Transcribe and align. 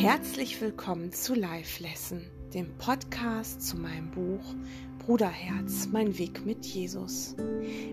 Herzlich 0.00 0.58
willkommen 0.62 1.12
zu 1.12 1.34
Live 1.34 1.78
Lesson, 1.78 2.24
dem 2.54 2.74
Podcast 2.78 3.60
zu 3.60 3.76
meinem 3.76 4.10
Buch 4.10 4.54
Bruderherz, 4.98 5.88
mein 5.92 6.16
Weg 6.16 6.46
mit 6.46 6.64
Jesus. 6.64 7.36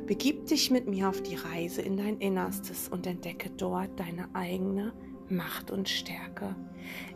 Begib 0.06 0.46
dich 0.46 0.72
mit 0.72 0.88
mir 0.88 1.10
auf 1.10 1.22
die 1.22 1.36
Reise 1.36 1.82
in 1.82 1.98
dein 1.98 2.20
Innerstes 2.20 2.88
und 2.88 3.06
entdecke 3.06 3.50
dort 3.50 4.00
deine 4.00 4.34
eigene 4.34 4.94
Macht 5.28 5.70
und 5.70 5.90
Stärke. 5.90 6.56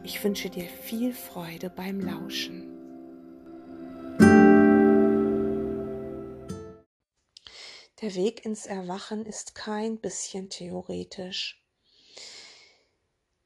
Ich 0.04 0.22
wünsche 0.26 0.50
dir 0.50 0.66
viel 0.66 1.14
Freude 1.14 1.70
beim 1.70 2.02
Lauschen. 2.02 2.68
Der 8.02 8.14
Weg 8.16 8.46
ins 8.46 8.66
Erwachen 8.66 9.26
ist 9.26 9.56
kein 9.56 10.02
bisschen 10.02 10.50
theoretisch. 10.50 11.62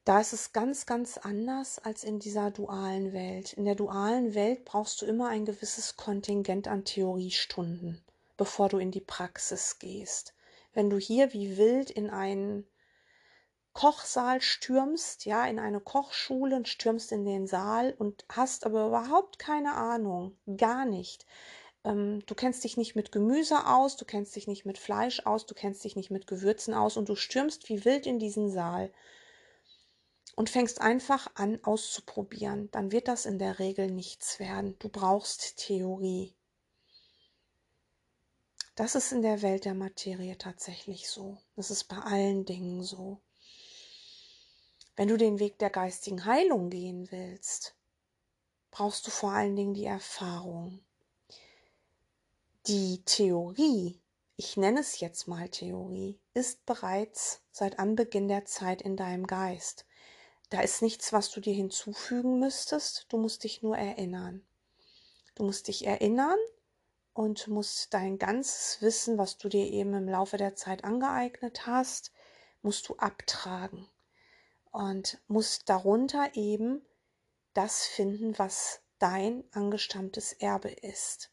Da 0.06 0.20
ist 0.20 0.32
es 0.32 0.52
ganz, 0.52 0.86
ganz 0.86 1.18
anders 1.18 1.80
als 1.80 2.04
in 2.04 2.20
dieser 2.20 2.52
dualen 2.52 3.12
Welt. 3.12 3.54
In 3.54 3.64
der 3.64 3.74
dualen 3.74 4.36
Welt 4.36 4.64
brauchst 4.64 5.02
du 5.02 5.04
immer 5.04 5.30
ein 5.30 5.44
gewisses 5.44 5.96
Kontingent 5.96 6.68
an 6.68 6.84
Theoriestunden, 6.84 8.00
bevor 8.36 8.68
du 8.68 8.78
in 8.78 8.92
die 8.92 9.00
Praxis 9.00 9.80
gehst. 9.80 10.32
Wenn 10.72 10.90
du 10.90 10.96
hier 10.96 11.32
wie 11.32 11.56
wild 11.56 11.90
in 11.90 12.08
einen 12.08 12.68
Kochsaal 13.72 14.40
stürmst, 14.40 15.24
ja, 15.24 15.44
in 15.44 15.58
eine 15.58 15.80
Kochschule 15.80 16.54
und 16.54 16.68
stürmst 16.68 17.10
in 17.10 17.24
den 17.24 17.48
Saal 17.48 17.92
und 17.98 18.24
hast 18.28 18.64
aber 18.64 18.86
überhaupt 18.86 19.40
keine 19.40 19.74
Ahnung, 19.74 20.36
gar 20.56 20.84
nicht. 20.84 21.26
Ähm, 21.82 22.22
du 22.26 22.36
kennst 22.36 22.62
dich 22.62 22.76
nicht 22.76 22.94
mit 22.94 23.10
Gemüse 23.10 23.66
aus, 23.66 23.96
du 23.96 24.04
kennst 24.04 24.36
dich 24.36 24.46
nicht 24.46 24.66
mit 24.66 24.78
Fleisch 24.78 25.26
aus, 25.26 25.46
du 25.46 25.54
kennst 25.56 25.82
dich 25.82 25.96
nicht 25.96 26.12
mit 26.12 26.28
Gewürzen 26.28 26.74
aus 26.74 26.96
und 26.96 27.08
du 27.08 27.16
stürmst 27.16 27.68
wie 27.68 27.84
wild 27.84 28.06
in 28.06 28.20
diesen 28.20 28.48
Saal 28.52 28.92
und 30.36 30.50
fängst 30.50 30.80
einfach 30.80 31.28
an 31.34 31.58
auszuprobieren, 31.64 32.70
dann 32.70 32.92
wird 32.92 33.08
das 33.08 33.26
in 33.26 33.38
der 33.38 33.58
Regel 33.58 33.90
nichts 33.90 34.38
werden. 34.38 34.78
Du 34.78 34.88
brauchst 34.88 35.56
Theorie. 35.56 36.34
Das 38.76 38.94
ist 38.94 39.12
in 39.12 39.22
der 39.22 39.40
Welt 39.40 39.64
der 39.64 39.74
Materie 39.74 40.36
tatsächlich 40.36 41.08
so. 41.08 41.38
Das 41.56 41.70
ist 41.70 41.84
bei 41.84 41.96
allen 41.96 42.44
Dingen 42.44 42.82
so. 42.82 43.22
Wenn 44.94 45.08
du 45.08 45.16
den 45.16 45.38
Weg 45.38 45.58
der 45.58 45.70
geistigen 45.70 46.26
Heilung 46.26 46.68
gehen 46.68 47.10
willst, 47.10 47.74
brauchst 48.70 49.06
du 49.06 49.10
vor 49.10 49.32
allen 49.32 49.56
Dingen 49.56 49.72
die 49.72 49.86
Erfahrung. 49.86 50.84
Die 52.66 53.02
Theorie, 53.06 53.98
ich 54.36 54.58
nenne 54.58 54.80
es 54.80 55.00
jetzt 55.00 55.28
mal 55.28 55.48
Theorie, 55.48 56.18
ist 56.34 56.66
bereits 56.66 57.40
seit 57.52 57.78
Anbeginn 57.78 58.28
der 58.28 58.44
Zeit 58.44 58.82
in 58.82 58.96
deinem 58.96 59.26
Geist. 59.26 59.85
Da 60.50 60.60
ist 60.60 60.82
nichts, 60.82 61.12
was 61.12 61.30
du 61.30 61.40
dir 61.40 61.54
hinzufügen 61.54 62.38
müsstest. 62.38 63.06
Du 63.08 63.18
musst 63.18 63.44
dich 63.44 63.62
nur 63.62 63.76
erinnern. 63.76 64.46
Du 65.34 65.44
musst 65.44 65.68
dich 65.68 65.86
erinnern 65.86 66.38
und 67.12 67.48
musst 67.48 67.92
dein 67.94 68.18
ganzes 68.18 68.80
Wissen, 68.82 69.18
was 69.18 69.38
du 69.38 69.48
dir 69.48 69.66
eben 69.66 69.94
im 69.94 70.08
Laufe 70.08 70.36
der 70.36 70.54
Zeit 70.54 70.84
angeeignet 70.84 71.66
hast, 71.66 72.12
musst 72.62 72.88
du 72.88 72.96
abtragen 72.96 73.88
und 74.70 75.18
musst 75.26 75.68
darunter 75.68 76.30
eben 76.34 76.84
das 77.54 77.86
finden, 77.86 78.38
was 78.38 78.80
dein 78.98 79.44
angestammtes 79.52 80.32
Erbe 80.34 80.70
ist. 80.70 81.30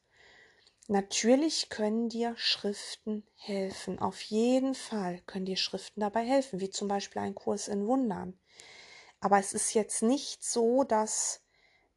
Natürlich 0.87 1.69
können 1.69 2.09
dir 2.09 2.33
Schriften 2.37 3.25
helfen. 3.35 3.99
Auf 3.99 4.21
jeden 4.21 4.75
Fall 4.75 5.21
können 5.25 5.45
dir 5.45 5.55
Schriften 5.55 6.01
dabei 6.01 6.25
helfen, 6.25 6.59
wie 6.59 6.69
zum 6.69 6.87
Beispiel 6.87 7.21
ein 7.21 7.35
Kurs 7.35 7.67
in 7.67 7.87
Wundern. 7.87 8.37
Aber 9.23 9.39
es 9.39 9.53
ist 9.53 9.73
jetzt 9.73 10.03
nicht 10.03 10.43
so, 10.43 10.83
dass 10.83 11.39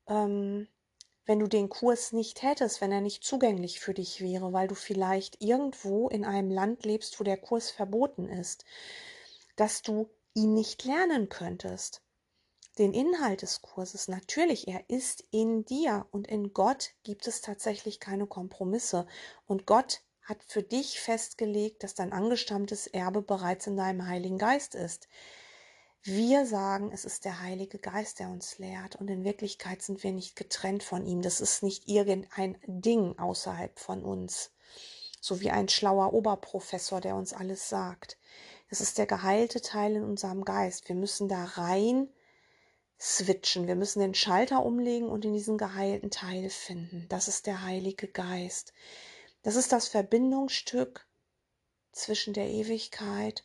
ähm, 0.06 0.68
wenn 1.24 1.40
du 1.40 1.48
den 1.48 1.68
Kurs 1.68 2.12
nicht 2.12 2.42
hättest, 2.42 2.80
wenn 2.80 2.92
er 2.92 3.00
nicht 3.00 3.24
zugänglich 3.24 3.80
für 3.80 3.94
dich 3.94 4.20
wäre, 4.20 4.52
weil 4.52 4.68
du 4.68 4.76
vielleicht 4.76 5.42
irgendwo 5.42 6.08
in 6.08 6.24
einem 6.24 6.52
Land 6.52 6.84
lebst, 6.84 7.18
wo 7.18 7.24
der 7.24 7.36
Kurs 7.36 7.68
verboten 7.68 8.28
ist, 8.28 8.64
dass 9.56 9.82
du 9.82 10.08
ihn 10.34 10.54
nicht 10.54 10.84
lernen 10.84 11.28
könntest. 11.28 12.00
Den 12.78 12.94
Inhalt 12.94 13.42
des 13.42 13.60
Kurses, 13.60 14.06
natürlich, 14.06 14.68
er 14.68 14.88
ist 14.88 15.24
in 15.32 15.64
dir 15.64 16.06
und 16.12 16.28
in 16.28 16.52
Gott 16.52 16.90
gibt 17.02 17.26
es 17.26 17.40
tatsächlich 17.40 17.98
keine 17.98 18.28
Kompromisse. 18.28 19.08
Und 19.48 19.66
Gott 19.66 20.00
hat 20.22 20.44
für 20.44 20.62
dich 20.62 21.00
festgelegt, 21.00 21.82
dass 21.82 21.96
dein 21.96 22.12
angestammtes 22.12 22.86
Erbe 22.86 23.20
bereits 23.20 23.66
in 23.66 23.76
deinem 23.76 24.06
Heiligen 24.06 24.38
Geist 24.38 24.76
ist. 24.76 25.08
Wir 26.08 26.46
sagen, 26.46 26.92
es 26.92 27.04
ist 27.04 27.24
der 27.24 27.40
Heilige 27.40 27.80
Geist, 27.80 28.20
der 28.20 28.28
uns 28.28 28.58
lehrt 28.58 28.94
und 28.94 29.10
in 29.10 29.24
Wirklichkeit 29.24 29.82
sind 29.82 30.04
wir 30.04 30.12
nicht 30.12 30.36
getrennt 30.36 30.84
von 30.84 31.04
ihm. 31.04 31.20
Das 31.20 31.40
ist 31.40 31.64
nicht 31.64 31.88
irgendein 31.88 32.56
Ding 32.68 33.18
außerhalb 33.18 33.76
von 33.76 34.04
uns, 34.04 34.52
so 35.20 35.40
wie 35.40 35.50
ein 35.50 35.68
schlauer 35.68 36.12
Oberprofessor, 36.12 37.00
der 37.00 37.16
uns 37.16 37.32
alles 37.32 37.68
sagt. 37.68 38.18
Das 38.70 38.80
ist 38.80 38.98
der 38.98 39.06
geheilte 39.06 39.60
Teil 39.60 39.96
in 39.96 40.04
unserem 40.04 40.44
Geist. 40.44 40.88
Wir 40.88 40.94
müssen 40.94 41.26
da 41.26 41.42
rein 41.42 42.08
switchen. 43.00 43.66
Wir 43.66 43.74
müssen 43.74 43.98
den 43.98 44.14
Schalter 44.14 44.64
umlegen 44.64 45.08
und 45.08 45.24
in 45.24 45.32
diesen 45.32 45.58
geheilten 45.58 46.12
Teil 46.12 46.50
finden. 46.50 47.06
Das 47.08 47.26
ist 47.26 47.48
der 47.48 47.62
Heilige 47.62 48.06
Geist. 48.06 48.72
Das 49.42 49.56
ist 49.56 49.72
das 49.72 49.88
Verbindungsstück 49.88 51.04
zwischen 51.90 52.32
der 52.32 52.48
Ewigkeit 52.48 53.42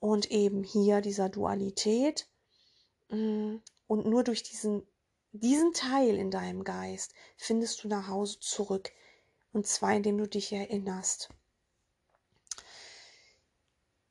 und 0.00 0.30
eben 0.30 0.62
hier 0.62 1.00
dieser 1.00 1.28
Dualität. 1.28 2.28
Mm, 3.08 3.56
und 3.86 4.06
nur 4.06 4.22
durch 4.24 4.42
diesen, 4.42 4.86
diesen 5.32 5.72
Teil 5.72 6.16
in 6.16 6.30
deinem 6.30 6.64
Geist 6.64 7.14
findest 7.36 7.82
du 7.84 7.88
nach 7.88 8.08
Hause 8.08 8.38
zurück. 8.40 8.92
Und 9.52 9.66
zwar, 9.66 9.94
indem 9.94 10.18
du 10.18 10.28
dich 10.28 10.52
erinnerst. 10.52 11.30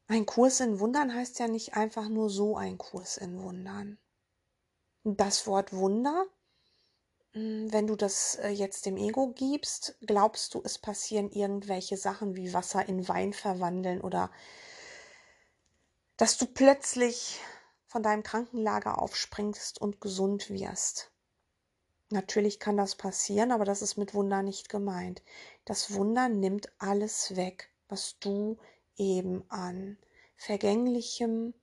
Ein 0.08 0.26
Kurs 0.26 0.62
in 0.62 0.80
Wundern 0.80 1.14
heißt 1.14 1.40
ja 1.40 1.48
nicht 1.48 1.76
einfach 1.76 2.08
nur 2.08 2.30
so 2.30 2.56
ein 2.56 2.78
Kurs 2.78 3.18
in 3.18 3.42
Wundern. 3.44 3.98
Das 5.04 5.48
Wort 5.48 5.74
Wunder, 5.74 6.26
mm, 7.34 7.68
wenn 7.72 7.88
du 7.88 7.96
das 7.96 8.36
äh, 8.36 8.50
jetzt 8.50 8.86
dem 8.86 8.98
Ego 8.98 9.34
gibst, 9.36 9.98
glaubst 10.02 10.54
du, 10.54 10.62
es 10.64 10.78
passieren 10.80 11.30
irgendwelche 11.30 11.98
Sachen 11.98 12.36
wie 12.36 12.54
Wasser 12.54 12.88
in 12.88 13.08
Wein 13.08 13.34
verwandeln 13.34 14.02
oder 14.02 14.32
dass 16.18 16.38
du 16.38 16.48
plötzlich 16.48 17.40
von 17.86 18.04
deinem 18.04 18.24
Krankenlager 18.24 19.02
aufspringst 19.02 19.80
und 19.80 20.02
gesund 20.02 20.50
wirst. 20.50 21.12
Natürlich 22.10 22.60
kann 22.60 22.78
das 22.78 22.96
passieren, 22.96 23.52
aber 23.52 23.66
das 23.66 23.82
ist 23.82 23.98
mit 23.98 24.14
Wunder 24.14 24.42
nicht 24.42 24.70
gemeint. 24.70 25.22
Das 25.66 25.94
Wunder 25.94 26.28
nimmt 26.28 26.72
alles 26.80 27.36
weg, 27.36 27.70
was 27.88 28.18
du 28.20 28.58
eben 28.96 29.44
an 29.50 29.98
Vergänglichem 30.38 31.54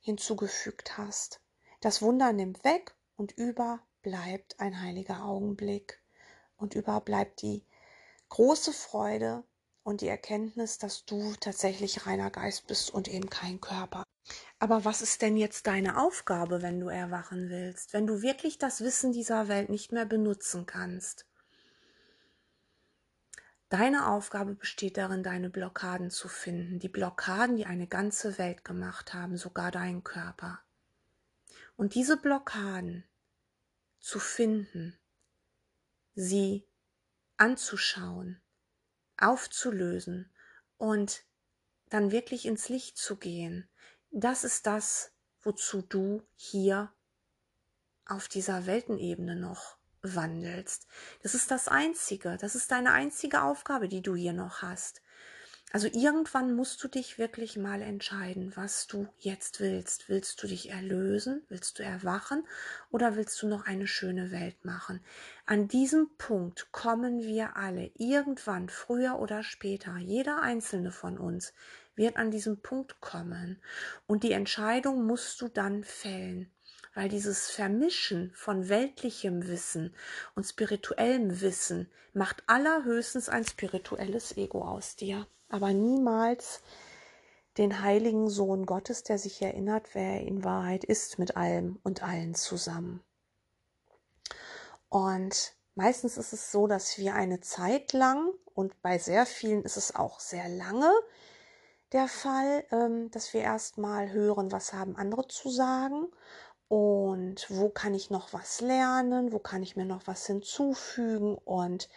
hinzugefügt 0.00 0.96
hast. 0.96 1.40
Das 1.80 2.02
Wunder 2.02 2.32
nimmt 2.32 2.64
weg 2.64 2.94
und 3.16 3.32
über 3.32 3.80
bleibt 4.02 4.60
ein 4.60 4.80
heiliger 4.80 5.24
Augenblick 5.24 6.02
und 6.56 6.74
über 6.74 7.00
bleibt 7.00 7.42
die 7.42 7.64
große 8.28 8.72
Freude 8.72 9.42
und 9.84 10.00
die 10.00 10.08
Erkenntnis, 10.08 10.78
dass 10.78 11.04
du 11.04 11.34
tatsächlich 11.38 12.06
reiner 12.06 12.30
Geist 12.30 12.66
bist 12.66 12.90
und 12.90 13.06
eben 13.06 13.30
kein 13.30 13.60
Körper. 13.60 14.02
Aber 14.58 14.84
was 14.84 15.02
ist 15.02 15.20
denn 15.22 15.36
jetzt 15.36 15.66
deine 15.66 16.00
Aufgabe, 16.00 16.62
wenn 16.62 16.80
du 16.80 16.88
erwachen 16.88 17.50
willst, 17.50 17.92
wenn 17.92 18.06
du 18.06 18.22
wirklich 18.22 18.58
das 18.58 18.80
Wissen 18.80 19.12
dieser 19.12 19.46
Welt 19.48 19.68
nicht 19.68 19.92
mehr 19.92 20.06
benutzen 20.06 20.64
kannst? 20.64 21.26
Deine 23.68 24.08
Aufgabe 24.08 24.54
besteht 24.54 24.96
darin, 24.96 25.22
deine 25.22 25.50
Blockaden 25.50 26.10
zu 26.10 26.28
finden, 26.28 26.78
die 26.78 26.88
Blockaden, 26.88 27.56
die 27.56 27.66
eine 27.66 27.86
ganze 27.86 28.38
Welt 28.38 28.64
gemacht 28.64 29.12
haben, 29.12 29.36
sogar 29.36 29.70
deinen 29.70 30.04
Körper. 30.04 30.60
Und 31.76 31.94
diese 31.94 32.16
Blockaden 32.16 33.04
zu 34.00 34.18
finden, 34.18 34.96
sie 36.14 36.66
anzuschauen, 37.36 38.40
aufzulösen 39.18 40.30
und 40.76 41.24
dann 41.90 42.10
wirklich 42.10 42.46
ins 42.46 42.68
Licht 42.68 42.98
zu 42.98 43.16
gehen, 43.16 43.68
das 44.10 44.44
ist 44.44 44.66
das, 44.66 45.12
wozu 45.42 45.82
du 45.82 46.22
hier 46.34 46.92
auf 48.06 48.28
dieser 48.28 48.66
Weltenebene 48.66 49.36
noch 49.36 49.76
wandelst. 50.02 50.86
Das 51.22 51.34
ist 51.34 51.50
das 51.50 51.68
Einzige, 51.68 52.36
das 52.36 52.54
ist 52.54 52.70
deine 52.70 52.92
einzige 52.92 53.42
Aufgabe, 53.42 53.88
die 53.88 54.02
du 54.02 54.14
hier 54.14 54.32
noch 54.32 54.62
hast. 54.62 55.02
Also 55.74 55.88
irgendwann 55.88 56.54
musst 56.54 56.84
du 56.84 56.86
dich 56.86 57.18
wirklich 57.18 57.56
mal 57.56 57.82
entscheiden, 57.82 58.52
was 58.54 58.86
du 58.86 59.08
jetzt 59.18 59.58
willst. 59.58 60.08
Willst 60.08 60.40
du 60.40 60.46
dich 60.46 60.70
erlösen? 60.70 61.42
Willst 61.48 61.80
du 61.80 61.82
erwachen? 61.82 62.46
Oder 62.92 63.16
willst 63.16 63.42
du 63.42 63.48
noch 63.48 63.66
eine 63.66 63.88
schöne 63.88 64.30
Welt 64.30 64.64
machen? 64.64 65.00
An 65.46 65.66
diesem 65.66 66.10
Punkt 66.16 66.70
kommen 66.70 67.24
wir 67.24 67.56
alle 67.56 67.90
irgendwann, 67.96 68.68
früher 68.68 69.18
oder 69.18 69.42
später, 69.42 69.96
jeder 69.96 70.42
einzelne 70.42 70.92
von 70.92 71.18
uns 71.18 71.52
wird 71.96 72.18
an 72.18 72.30
diesem 72.30 72.62
Punkt 72.62 73.00
kommen. 73.00 73.60
Und 74.06 74.22
die 74.22 74.30
Entscheidung 74.30 75.04
musst 75.04 75.40
du 75.40 75.48
dann 75.48 75.82
fällen. 75.82 76.53
Weil 76.94 77.08
dieses 77.08 77.50
Vermischen 77.50 78.32
von 78.34 78.68
weltlichem 78.68 79.48
Wissen 79.48 79.94
und 80.34 80.44
spirituellem 80.44 81.40
Wissen 81.40 81.90
macht 82.12 82.44
allerhöchstens 82.46 83.28
ein 83.28 83.44
spirituelles 83.44 84.36
Ego 84.36 84.62
aus 84.62 84.96
dir, 84.96 85.26
aber 85.48 85.72
niemals 85.72 86.62
den 87.58 87.82
heiligen 87.82 88.28
Sohn 88.28 88.66
Gottes, 88.66 89.02
der 89.02 89.18
sich 89.18 89.42
erinnert, 89.42 89.94
wer 89.94 90.14
er 90.14 90.20
in 90.22 90.44
Wahrheit 90.44 90.84
ist, 90.84 91.18
mit 91.18 91.36
allem 91.36 91.78
und 91.82 92.02
allen 92.02 92.34
zusammen. 92.34 93.00
Und 94.88 95.54
meistens 95.74 96.16
ist 96.16 96.32
es 96.32 96.50
so, 96.50 96.66
dass 96.66 96.98
wir 96.98 97.14
eine 97.14 97.40
Zeit 97.40 97.92
lang, 97.92 98.30
und 98.54 98.80
bei 98.82 98.98
sehr 98.98 99.26
vielen 99.26 99.62
ist 99.62 99.76
es 99.76 99.94
auch 99.94 100.20
sehr 100.20 100.48
lange, 100.48 100.92
der 101.92 102.08
Fall, 102.08 102.64
ähm, 102.72 103.10
dass 103.12 103.32
wir 103.34 103.40
erstmal 103.40 104.10
hören, 104.10 104.50
was 104.50 104.72
haben 104.72 104.96
andere 104.96 105.28
zu 105.28 105.48
sagen 105.48 106.08
und 106.74 107.46
wo 107.50 107.68
kann 107.68 107.94
ich 107.94 108.10
noch 108.10 108.32
was 108.32 108.60
lernen, 108.60 109.30
wo 109.30 109.38
kann 109.38 109.62
ich 109.62 109.76
mir 109.76 109.84
noch 109.84 110.08
was 110.08 110.26
hinzufügen 110.26 111.38
und 111.44 111.88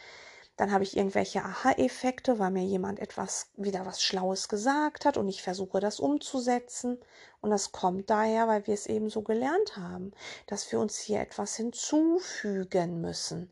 dann 0.55 0.71
habe 0.71 0.83
ich 0.83 0.95
irgendwelche 0.95 1.43
Aha-Effekte, 1.43 2.37
weil 2.37 2.51
mir 2.51 2.63
jemand 2.63 2.99
etwas 2.99 3.49
wieder 3.55 3.87
was 3.87 4.03
Schlaues 4.03 4.49
gesagt 4.49 5.05
hat 5.05 5.17
und 5.17 5.27
ich 5.29 5.41
versuche 5.41 5.79
das 5.79 5.99
umzusetzen. 5.99 6.99
Und 7.41 7.49
das 7.49 7.71
kommt 7.71 8.11
daher, 8.11 8.47
weil 8.47 8.67
wir 8.67 8.75
es 8.75 8.85
eben 8.85 9.09
so 9.09 9.23
gelernt 9.23 9.77
haben, 9.77 10.11
dass 10.45 10.71
wir 10.71 10.79
uns 10.79 10.99
hier 10.99 11.21
etwas 11.21 11.55
hinzufügen 11.55 13.01
müssen, 13.01 13.51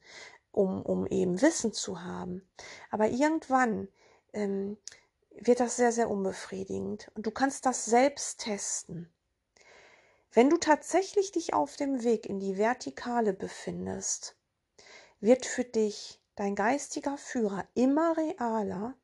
um, 0.52 0.84
um 0.84 1.08
eben 1.08 1.42
Wissen 1.42 1.74
zu 1.74 2.04
haben. 2.04 2.48
Aber 2.92 3.08
irgendwann 3.08 3.88
ähm, 4.34 4.78
wird 5.32 5.60
das 5.60 5.76
sehr, 5.76 5.92
sehr 5.92 6.12
unbefriedigend. 6.12 7.12
Und 7.16 7.26
du 7.26 7.32
kannst 7.32 7.66
das 7.66 7.86
selbst 7.86 8.42
testen. 8.42 9.10
Wenn 10.36 10.50
du 10.50 10.58
tatsächlich 10.58 11.32
dich 11.32 11.54
auf 11.54 11.78
dem 11.78 12.04
Weg 12.04 12.26
in 12.26 12.42
die 12.42 12.58
Vertikale 12.58 13.32
befindest, 13.32 14.36
wird 15.22 15.46
für 15.46 15.64
dich 15.64 16.22
dein 16.36 16.56
geistiger 16.56 17.18
Führer 17.18 17.66
immer 17.74 18.18
realer 18.18 18.96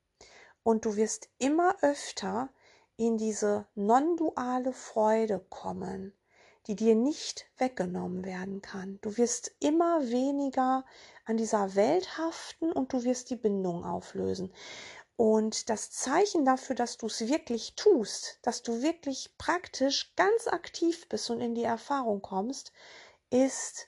und 0.63 0.83
du 0.83 0.97
wirst 0.97 1.29
immer 1.37 1.77
öfter 1.83 2.49
in 2.97 3.17
diese 3.17 3.65
non-duale 3.75 4.73
Freude 4.73 5.39
kommen, 5.49 6.13
die 6.67 6.75
dir 6.75 6.95
nicht 6.95 7.49
weggenommen 7.57 8.25
werden 8.25 8.61
kann. 8.61 8.99
Du 9.01 9.15
wirst 9.15 9.55
immer 9.61 10.01
weniger 10.09 10.83
an 11.23 11.37
dieser 11.37 11.75
Welt 11.75 12.17
haften 12.17 12.73
und 12.73 12.91
du 12.91 13.05
wirst 13.05 13.29
die 13.29 13.37
Bindung 13.37 13.85
auflösen. 13.85 14.53
Und 15.17 15.69
das 15.69 15.91
Zeichen 15.91 16.45
dafür, 16.45 16.75
dass 16.75 16.97
du 16.97 17.05
es 17.05 17.27
wirklich 17.27 17.75
tust, 17.75 18.39
dass 18.41 18.63
du 18.63 18.81
wirklich 18.81 19.37
praktisch 19.37 20.13
ganz 20.15 20.47
aktiv 20.47 21.07
bist 21.09 21.29
und 21.29 21.41
in 21.41 21.53
die 21.53 21.63
Erfahrung 21.63 22.21
kommst, 22.21 22.71
ist 23.29 23.87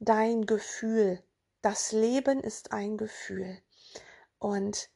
dein 0.00 0.46
Gefühl. 0.46 1.22
Das 1.62 1.92
Leben 1.92 2.40
ist 2.40 2.72
ein 2.72 2.96
Gefühl. 2.96 3.62
Und 4.38 4.90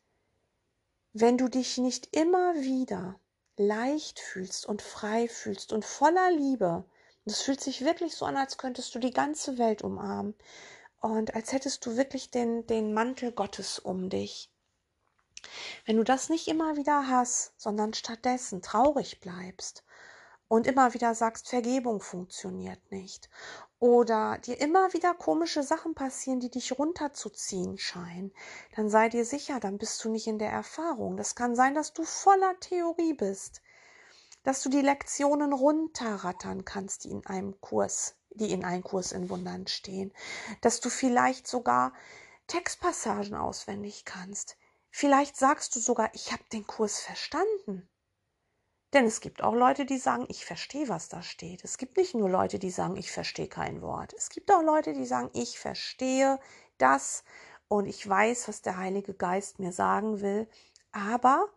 wenn 1.12 1.38
du 1.38 1.48
dich 1.48 1.78
nicht 1.78 2.14
immer 2.14 2.54
wieder 2.56 3.18
leicht 3.56 4.20
fühlst 4.20 4.66
und 4.66 4.82
frei 4.82 5.28
fühlst 5.28 5.72
und 5.72 5.84
voller 5.84 6.30
Liebe, 6.30 6.84
das 7.24 7.42
fühlt 7.42 7.60
sich 7.60 7.84
wirklich 7.84 8.14
so 8.14 8.24
an, 8.24 8.36
als 8.36 8.58
könntest 8.58 8.94
du 8.94 8.98
die 8.98 9.12
ganze 9.12 9.58
Welt 9.58 9.82
umarmen 9.82 10.34
und 11.00 11.34
als 11.34 11.52
hättest 11.52 11.84
du 11.86 11.96
wirklich 11.96 12.30
den, 12.30 12.66
den 12.66 12.92
Mantel 12.92 13.32
Gottes 13.32 13.78
um 13.78 14.10
dich 14.10 14.50
wenn 15.86 15.96
du 15.96 16.04
das 16.04 16.28
nicht 16.28 16.48
immer 16.48 16.76
wieder 16.76 17.08
hast, 17.08 17.52
sondern 17.56 17.94
stattdessen 17.94 18.62
traurig 18.62 19.20
bleibst 19.20 19.84
und 20.48 20.66
immer 20.66 20.94
wieder 20.94 21.14
sagst, 21.14 21.48
Vergebung 21.48 22.00
funktioniert 22.00 22.80
nicht 22.90 23.28
oder 23.80 24.38
dir 24.38 24.60
immer 24.60 24.92
wieder 24.92 25.14
komische 25.14 25.62
Sachen 25.62 25.94
passieren, 25.94 26.40
die 26.40 26.50
dich 26.50 26.78
runterzuziehen 26.78 27.78
scheinen, 27.78 28.32
dann 28.74 28.90
sei 28.90 29.08
dir 29.08 29.24
sicher, 29.24 29.60
dann 29.60 29.78
bist 29.78 30.02
du 30.04 30.10
nicht 30.10 30.26
in 30.26 30.38
der 30.38 30.50
Erfahrung. 30.50 31.16
Das 31.16 31.34
kann 31.34 31.54
sein, 31.54 31.74
dass 31.74 31.92
du 31.92 32.02
voller 32.02 32.58
Theorie 32.60 33.14
bist, 33.14 33.62
dass 34.42 34.62
du 34.62 34.68
die 34.68 34.80
Lektionen 34.80 35.52
runterrattern 35.52 36.64
kannst, 36.64 37.04
die 37.04 37.10
in 37.10 37.24
einem 37.26 37.60
Kurs, 37.60 38.16
die 38.30 38.52
in 38.52 38.64
einem 38.64 38.82
Kurs 38.82 39.12
in 39.12 39.30
Wundern 39.30 39.66
stehen, 39.66 40.12
dass 40.60 40.80
du 40.80 40.90
vielleicht 40.90 41.46
sogar 41.46 41.92
Textpassagen 42.48 43.34
auswendig 43.34 44.04
kannst, 44.04 44.56
Vielleicht 44.90 45.36
sagst 45.36 45.76
du 45.76 45.80
sogar, 45.80 46.10
ich 46.14 46.32
habe 46.32 46.44
den 46.52 46.66
Kurs 46.66 47.00
verstanden. 47.00 47.88
Denn 48.94 49.04
es 49.04 49.20
gibt 49.20 49.42
auch 49.42 49.54
Leute, 49.54 49.84
die 49.84 49.98
sagen, 49.98 50.24
ich 50.28 50.46
verstehe, 50.46 50.88
was 50.88 51.08
da 51.08 51.22
steht. 51.22 51.62
Es 51.62 51.76
gibt 51.76 51.98
nicht 51.98 52.14
nur 52.14 52.30
Leute, 52.30 52.58
die 52.58 52.70
sagen, 52.70 52.96
ich 52.96 53.12
verstehe 53.12 53.48
kein 53.48 53.82
Wort. 53.82 54.14
Es 54.14 54.30
gibt 54.30 54.50
auch 54.50 54.62
Leute, 54.62 54.94
die 54.94 55.04
sagen, 55.04 55.30
ich 55.34 55.58
verstehe 55.58 56.40
das 56.78 57.22
und 57.68 57.86
ich 57.86 58.08
weiß, 58.08 58.48
was 58.48 58.62
der 58.62 58.78
Heilige 58.78 59.12
Geist 59.12 59.58
mir 59.58 59.72
sagen 59.72 60.22
will. 60.22 60.48
Aber 60.90 61.48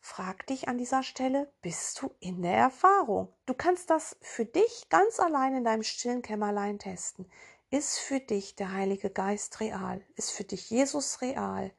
frag 0.00 0.46
dich 0.46 0.68
an 0.68 0.76
dieser 0.76 1.02
Stelle, 1.02 1.50
bist 1.62 2.02
du 2.02 2.14
in 2.20 2.42
der 2.42 2.56
Erfahrung? 2.58 3.32
Du 3.46 3.54
kannst 3.54 3.88
das 3.88 4.18
für 4.20 4.44
dich 4.44 4.90
ganz 4.90 5.18
allein 5.18 5.56
in 5.56 5.64
deinem 5.64 5.82
stillen 5.82 6.20
Kämmerlein 6.20 6.78
testen. 6.78 7.30
Ist 7.70 7.98
für 7.98 8.20
dich 8.20 8.54
der 8.54 8.72
Heilige 8.72 9.08
Geist 9.08 9.60
real? 9.60 10.04
Ist 10.14 10.30
für 10.30 10.44
dich 10.44 10.68
Jesus 10.68 11.22
real? 11.22 11.72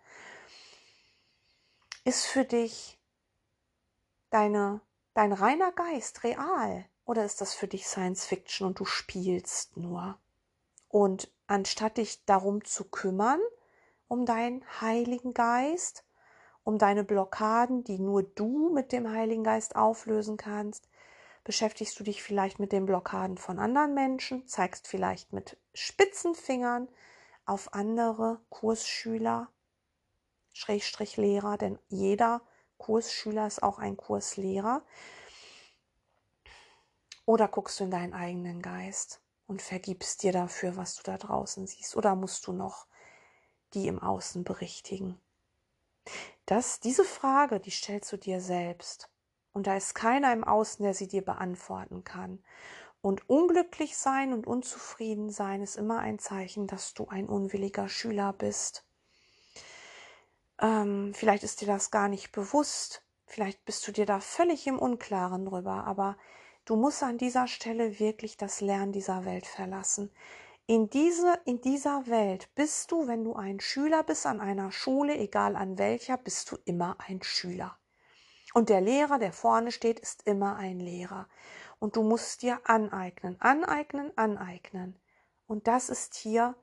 Ist 2.08 2.28
für 2.28 2.46
dich 2.46 3.00
deine, 4.30 4.80
dein 5.16 5.34
reiner 5.34 5.72
Geist 5.72 6.24
real 6.24 6.86
oder 7.04 7.26
ist 7.26 7.42
das 7.42 7.56
für 7.56 7.68
dich 7.68 7.88
Science 7.88 8.28
Fiction 8.28 8.68
und 8.68 8.80
du 8.80 8.86
spielst 8.86 9.76
nur? 9.76 10.20
Und 10.88 11.34
anstatt 11.48 11.98
dich 11.98 12.24
darum 12.26 12.64
zu 12.64 12.84
kümmern, 12.84 13.40
um 14.08 14.28
deinen 14.28 14.64
Heiligen 14.82 15.34
Geist, 15.34 16.06
um 16.64 16.78
deine 16.78 17.04
Blockaden, 17.04 17.84
die 17.84 17.98
nur 17.98 18.22
du 18.22 18.70
mit 18.70 18.92
dem 18.92 19.10
Heiligen 19.10 19.44
Geist 19.44 19.76
auflösen 19.76 20.38
kannst, 20.38 20.88
beschäftigst 21.44 22.00
du 22.00 22.04
dich 22.04 22.22
vielleicht 22.22 22.60
mit 22.60 22.72
den 22.72 22.86
Blockaden 22.86 23.40
von 23.40 23.58
anderen 23.58 23.96
Menschen, 23.96 24.48
zeigst 24.48 24.88
vielleicht 24.88 25.34
mit 25.34 25.58
spitzen 25.74 26.36
Fingern 26.36 26.88
auf 27.48 27.74
andere 27.74 28.42
Kursschüler 28.50 29.50
Schrägstrich 30.56 31.18
Lehrer, 31.18 31.58
denn 31.58 31.78
jeder 31.90 32.42
Kursschüler 32.78 33.46
ist 33.46 33.62
auch 33.62 33.78
ein 33.78 33.98
Kurslehrer. 33.98 34.86
Oder 37.26 37.50
guckst 37.50 37.78
du 37.80 37.84
in 37.84 37.92
deinen 37.92 38.14
eigenen 38.14 38.62
Geist 38.62 39.22
und 39.48 39.62
vergibst 39.62 40.24
dir 40.24 40.32
dafür, 40.32 40.78
was 40.78 40.96
du 40.96 41.04
da 41.04 41.18
draußen 41.18 41.68
siehst? 41.68 41.98
Oder 41.98 42.16
musst 42.16 42.48
du 42.48 42.54
noch 42.54 42.88
die 43.74 43.88
im 43.88 44.02
Außen 44.02 44.46
berichtigen? 44.46 45.20
Das, 46.46 46.80
diese 46.80 47.04
Frage, 47.04 47.60
die 47.60 47.72
stellst 47.72 48.14
du 48.14 48.18
dir 48.18 48.40
selbst. 48.40 49.10
Und 49.52 49.68
da 49.68 49.76
ist 49.76 49.94
keiner 49.94 50.32
im 50.32 50.46
Außen, 50.46 50.84
der 50.84 50.94
sie 50.94 51.10
dir 51.10 51.26
beantworten 51.26 52.06
kann. 52.06 52.42
Und 53.02 53.30
unglücklich 53.30 53.98
sein 53.98 54.32
und 54.32 54.48
unzufrieden 54.48 55.30
sein 55.32 55.62
ist 55.62 55.76
immer 55.76 56.00
ein 56.00 56.18
Zeichen, 56.18 56.66
dass 56.66 56.94
du 56.94 57.10
ein 57.10 57.28
unwilliger 57.28 57.90
Schüler 57.90 58.32
bist. 58.32 58.85
Ähm, 60.62 61.14
vielleicht 61.14 61.44
ist 61.44 61.62
dir 61.62 61.68
das 61.68 61.92
gar 61.92 62.08
nicht 62.08 62.32
bewusst. 62.32 63.04
Vielleicht 63.26 63.66
bist 63.66 63.88
du 63.88 63.92
dir 63.92 64.06
da 64.06 64.20
völlig 64.20 64.68
im 64.68 64.80
Unklaren 64.80 65.46
drüber. 65.46 65.86
Aber 65.86 66.18
du 66.66 66.76
musst 66.76 67.04
an 67.04 67.18
dieser 67.18 67.48
Stelle 67.48 68.00
wirklich 68.00 68.38
das 68.38 68.62
Lernen 68.62 68.92
dieser 68.92 69.26
Welt 69.26 69.46
verlassen. 69.46 70.12
In, 70.68 70.90
diese, 70.90 71.40
in 71.46 71.62
dieser 71.62 72.08
Welt 72.08 72.50
bist 72.56 72.92
du, 72.92 73.08
wenn 73.08 73.24
du 73.24 73.36
ein 73.36 73.60
Schüler 73.60 74.04
bist 74.04 74.26
an 74.26 74.42
einer 74.42 74.72
Schule, 74.72 75.16
egal 75.16 75.56
an 75.56 75.78
welcher, 75.78 76.18
bist 76.18 76.52
du 76.52 76.58
immer 76.66 76.98
ein 77.08 77.22
Schüler. 77.22 77.78
Und 78.56 78.70
der 78.70 78.82
Lehrer, 78.82 79.20
der 79.20 79.34
vorne 79.34 79.72
steht, 79.72 80.00
ist 80.00 80.26
immer 80.26 80.56
ein 80.56 80.80
Lehrer. 80.80 81.28
Und 81.78 81.98
du 81.98 82.04
musst 82.04 82.42
dir 82.42 82.62
aneignen, 82.64 83.40
aneignen, 83.42 84.18
aneignen. 84.18 84.98
Und 85.46 85.68
das 85.68 85.90
ist 85.90 86.16
hier 86.16 86.56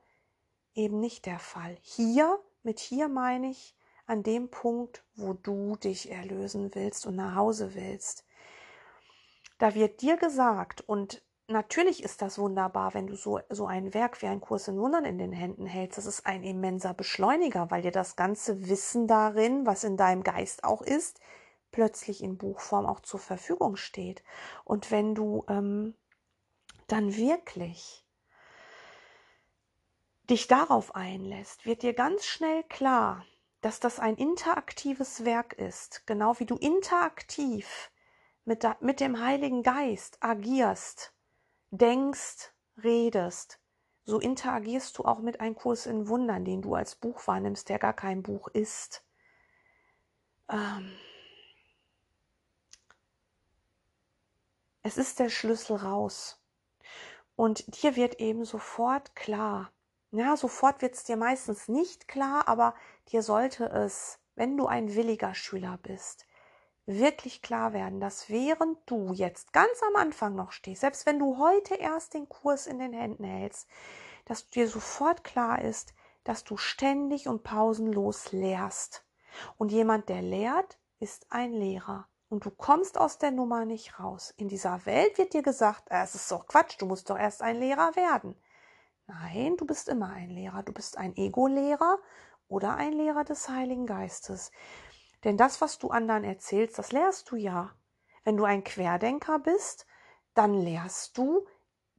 eben 0.73 0.99
nicht 0.99 1.25
der 1.25 1.39
Fall. 1.39 1.77
Hier, 1.81 2.43
mit 2.63 2.79
hier 2.79 3.07
meine 3.07 3.51
ich, 3.51 3.75
an 4.05 4.23
dem 4.23 4.49
Punkt, 4.49 5.03
wo 5.15 5.33
du 5.33 5.75
dich 5.77 6.11
erlösen 6.11 6.73
willst 6.75 7.05
und 7.05 7.15
nach 7.15 7.35
Hause 7.35 7.75
willst. 7.75 8.25
Da 9.59 9.75
wird 9.75 10.01
dir 10.01 10.17
gesagt, 10.17 10.81
und 10.81 11.21
natürlich 11.47 12.03
ist 12.03 12.21
das 12.21 12.37
wunderbar, 12.37 12.93
wenn 12.93 13.07
du 13.07 13.15
so, 13.15 13.39
so 13.49 13.65
ein 13.65 13.93
Werk 13.93 14.21
wie 14.21 14.27
ein 14.27 14.41
Kurs 14.41 14.67
in 14.67 14.77
Wundern 14.77 15.05
in 15.05 15.17
den 15.17 15.31
Händen 15.31 15.65
hältst. 15.65 15.97
Das 15.97 16.05
ist 16.05 16.25
ein 16.25 16.43
immenser 16.43 16.93
Beschleuniger, 16.93 17.71
weil 17.71 17.81
dir 17.81 17.91
das 17.91 18.15
ganze 18.15 18.67
Wissen 18.67 19.07
darin, 19.07 19.65
was 19.65 19.83
in 19.83 19.97
deinem 19.97 20.23
Geist 20.23 20.63
auch 20.63 20.81
ist, 20.81 21.19
plötzlich 21.71 22.23
in 22.23 22.37
Buchform 22.37 22.85
auch 22.85 22.99
zur 23.01 23.19
Verfügung 23.19 23.75
steht. 23.77 24.23
Und 24.65 24.91
wenn 24.91 25.15
du 25.15 25.45
ähm, 25.47 25.95
dann 26.87 27.15
wirklich 27.15 28.05
dich 30.29 30.47
darauf 30.47 30.95
einlässt, 30.95 31.65
wird 31.65 31.83
dir 31.83 31.93
ganz 31.93 32.25
schnell 32.25 32.63
klar, 32.63 33.25
dass 33.63 33.79
das 33.79 33.97
ein 33.97 34.17
interaktives 34.17 35.23
Werk 35.23 35.53
ist, 35.53 36.05
genau 36.05 36.37
wie 36.37 36.45
du 36.45 36.57
interaktiv 36.57 37.91
mit, 38.43 38.67
mit 38.81 38.99
dem 38.99 39.21
Heiligen 39.21 39.63
Geist 39.63 40.17
agierst, 40.19 41.13
denkst, 41.71 42.51
redest, 42.83 43.61
so 44.03 44.19
interagierst 44.19 44.97
du 44.97 45.05
auch 45.05 45.19
mit 45.19 45.39
einem 45.39 45.55
Kurs 45.55 45.85
in 45.85 46.09
Wundern, 46.09 46.43
den 46.43 46.61
du 46.61 46.75
als 46.75 46.95
Buch 46.95 47.25
wahrnimmst, 47.25 47.69
der 47.69 47.79
gar 47.79 47.93
kein 47.93 48.21
Buch 48.21 48.49
ist. 48.49 49.05
Ähm 50.49 50.91
es 54.81 54.97
ist 54.97 55.19
der 55.19 55.29
Schlüssel 55.29 55.77
raus. 55.77 56.37
Und 57.37 57.81
dir 57.81 57.95
wird 57.95 58.19
eben 58.19 58.43
sofort 58.43 59.15
klar, 59.15 59.71
ja, 60.13 60.37
sofort 60.37 60.81
wird 60.81 60.93
es 60.93 61.03
dir 61.03 61.17
meistens 61.17 61.67
nicht 61.67 62.07
klar, 62.07 62.47
aber 62.47 62.75
dir 63.09 63.23
sollte 63.23 63.65
es, 63.65 64.19
wenn 64.35 64.57
du 64.57 64.67
ein 64.67 64.95
williger 64.95 65.33
Schüler 65.33 65.79
bist, 65.81 66.27
wirklich 66.85 67.41
klar 67.41 67.73
werden, 67.73 67.99
dass 67.99 68.29
während 68.29 68.77
du 68.85 69.13
jetzt 69.13 69.53
ganz 69.53 69.81
am 69.87 69.95
Anfang 69.95 70.35
noch 70.35 70.51
stehst, 70.51 70.81
selbst 70.81 71.05
wenn 71.05 71.17
du 71.17 71.39
heute 71.39 71.75
erst 71.75 72.13
den 72.13 72.29
Kurs 72.29 72.67
in 72.67 72.77
den 72.77 72.93
Händen 72.93 73.23
hältst, 73.23 73.67
dass 74.25 74.49
dir 74.49 74.67
sofort 74.67 75.23
klar 75.23 75.61
ist, 75.61 75.93
dass 76.23 76.43
du 76.43 76.57
ständig 76.57 77.27
und 77.27 77.43
pausenlos 77.43 78.31
lehrst. 78.31 79.05
Und 79.57 79.71
jemand, 79.71 80.09
der 80.09 80.21
lehrt, 80.21 80.77
ist 80.99 81.25
ein 81.31 81.53
Lehrer. 81.53 82.07
Und 82.29 82.45
du 82.45 82.51
kommst 82.51 82.97
aus 82.97 83.17
der 83.17 83.31
Nummer 83.31 83.65
nicht 83.65 83.99
raus. 83.99 84.33
In 84.37 84.47
dieser 84.47 84.85
Welt 84.85 85.17
wird 85.17 85.33
dir 85.33 85.43
gesagt, 85.43 85.89
äh, 85.89 86.03
es 86.03 86.15
ist 86.15 86.31
doch 86.31 86.47
Quatsch, 86.47 86.75
du 86.79 86.85
musst 86.85 87.09
doch 87.09 87.17
erst 87.17 87.41
ein 87.41 87.59
Lehrer 87.59 87.95
werden. 87.95 88.35
Nein, 89.07 89.57
du 89.57 89.65
bist 89.65 89.89
immer 89.89 90.09
ein 90.09 90.29
Lehrer. 90.29 90.63
Du 90.63 90.71
bist 90.73 90.97
ein 90.97 91.15
Ego-Lehrer 91.15 91.97
oder 92.47 92.75
ein 92.75 92.93
Lehrer 92.93 93.23
des 93.23 93.49
Heiligen 93.49 93.85
Geistes. 93.85 94.51
Denn 95.23 95.37
das, 95.37 95.61
was 95.61 95.77
du 95.77 95.89
anderen 95.89 96.23
erzählst, 96.23 96.77
das 96.77 96.91
lehrst 96.91 97.29
du 97.31 97.35
ja. 97.35 97.71
Wenn 98.23 98.37
du 98.37 98.45
ein 98.45 98.63
Querdenker 98.63 99.39
bist, 99.39 99.85
dann 100.33 100.53
lehrst 100.53 101.17
du 101.17 101.45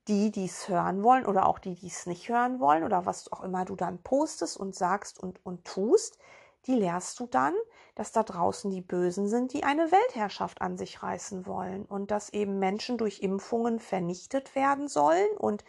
die, 0.08 0.30
die 0.30 0.46
es 0.46 0.68
hören 0.68 1.02
wollen 1.02 1.24
oder 1.26 1.46
auch 1.46 1.58
die, 1.58 1.74
die 1.74 1.86
es 1.86 2.06
nicht 2.06 2.28
hören 2.28 2.60
wollen 2.60 2.84
oder 2.84 3.06
was 3.06 3.32
auch 3.32 3.42
immer 3.42 3.64
du 3.64 3.76
dann 3.76 4.02
postest 4.02 4.56
und 4.56 4.74
sagst 4.74 5.22
und, 5.22 5.44
und 5.46 5.64
tust, 5.64 6.18
die 6.66 6.74
lehrst 6.74 7.20
du 7.20 7.26
dann, 7.26 7.54
dass 7.94 8.12
da 8.12 8.22
draußen 8.22 8.70
die 8.70 8.80
Bösen 8.80 9.28
sind, 9.28 9.52
die 9.52 9.64
eine 9.64 9.92
Weltherrschaft 9.92 10.60
an 10.60 10.76
sich 10.76 11.02
reißen 11.02 11.46
wollen 11.46 11.84
und 11.84 12.10
dass 12.10 12.30
eben 12.30 12.58
Menschen 12.58 12.98
durch 12.98 13.20
Impfungen 13.20 13.80
vernichtet 13.80 14.54
werden 14.54 14.88
sollen 14.88 15.28
und 15.38 15.64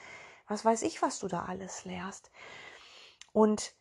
was 0.48 0.66
weiß 0.66 0.84
ich, 0.84 1.02
was 1.02 1.20
du 1.20 1.28
da 1.28 1.46
alles 1.46 1.86
lehrst. 1.86 2.32
Und 3.34 3.76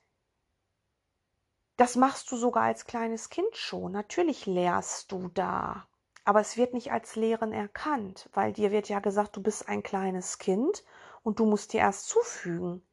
das 1.76 1.96
machst 1.96 2.30
du 2.30 2.36
sogar 2.36 2.64
als 2.64 2.86
kleines 2.86 3.30
Kind 3.30 3.56
schon. 3.56 3.92
Natürlich 3.92 4.46
lehrst 4.46 5.10
du 5.10 5.28
da. 5.28 5.86
Aber 6.24 6.40
es 6.40 6.56
wird 6.56 6.72
nicht 6.72 6.92
als 6.92 7.16
Lehren 7.16 7.52
erkannt, 7.52 8.30
weil 8.32 8.52
dir 8.52 8.70
wird 8.70 8.88
ja 8.88 9.00
gesagt, 9.00 9.36
du 9.36 9.42
bist 9.42 9.68
ein 9.68 9.82
kleines 9.82 10.38
Kind 10.38 10.84
und 11.22 11.38
du 11.38 11.46
musst 11.46 11.72
dir 11.72 11.80
erst 11.80 12.08
zufügen. 12.08 12.86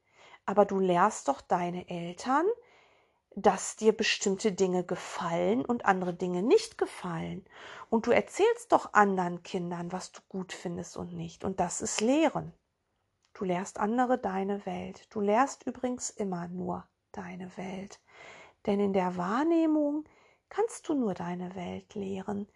Aber 0.46 0.66
du 0.66 0.80
lehrst 0.80 1.28
doch 1.28 1.40
deine 1.40 1.88
Eltern, 1.90 2.46
dass 3.36 3.78
dir 3.78 3.96
bestimmte 3.96 4.52
Dinge 4.52 4.84
gefallen 4.84 5.64
und 5.64 5.86
andere 5.86 6.14
Dinge 6.14 6.44
nicht 6.44 6.78
gefallen. 6.78 7.46
Und 7.90 8.06
du 8.08 8.12
erzählst 8.12 8.72
doch 8.72 8.94
anderen 8.94 9.44
Kindern, 9.44 9.92
was 9.92 10.12
du 10.12 10.20
gut 10.28 10.52
findest 10.52 10.98
und 10.98 11.14
nicht. 11.14 11.46
Und 11.46 11.60
das 11.60 11.82
ist 11.82 12.02
Lehren. 12.02 12.54
Du 13.34 13.46
lehrst 13.46 13.80
andere 13.80 14.18
deine 14.18 14.66
Welt. 14.66 15.08
Du 15.14 15.20
lehrst 15.20 15.66
übrigens 15.66 16.10
immer 16.10 16.48
nur 16.48 16.88
deine 17.12 17.56
Welt. 17.58 18.00
Denn 18.66 18.80
in 18.80 18.94
der 18.94 19.18
Wahrnehmung 19.18 20.06
kannst 20.50 20.88
du 20.90 20.94
nur 20.94 21.14
deine 21.14 21.56
Welt 21.56 21.96
lehren. 21.96 22.48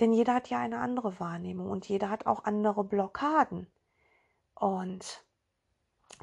Denn 0.00 0.12
jeder 0.12 0.34
hat 0.34 0.48
ja 0.48 0.58
eine 0.58 0.80
andere 0.80 1.20
Wahrnehmung 1.20 1.70
und 1.70 1.88
jeder 1.88 2.10
hat 2.10 2.26
auch 2.26 2.44
andere 2.44 2.82
Blockaden. 2.82 3.70
Und 4.54 5.24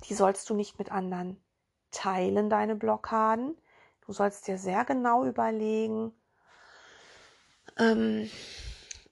die 0.09 0.13
sollst 0.13 0.49
du 0.49 0.53
nicht 0.53 0.79
mit 0.79 0.91
anderen 0.91 1.41
teilen, 1.91 2.49
deine 2.49 2.75
Blockaden. 2.75 3.57
Du 4.01 4.13
sollst 4.13 4.47
dir 4.47 4.57
sehr 4.57 4.85
genau 4.85 5.25
überlegen, 5.25 6.11
ähm, 7.77 8.29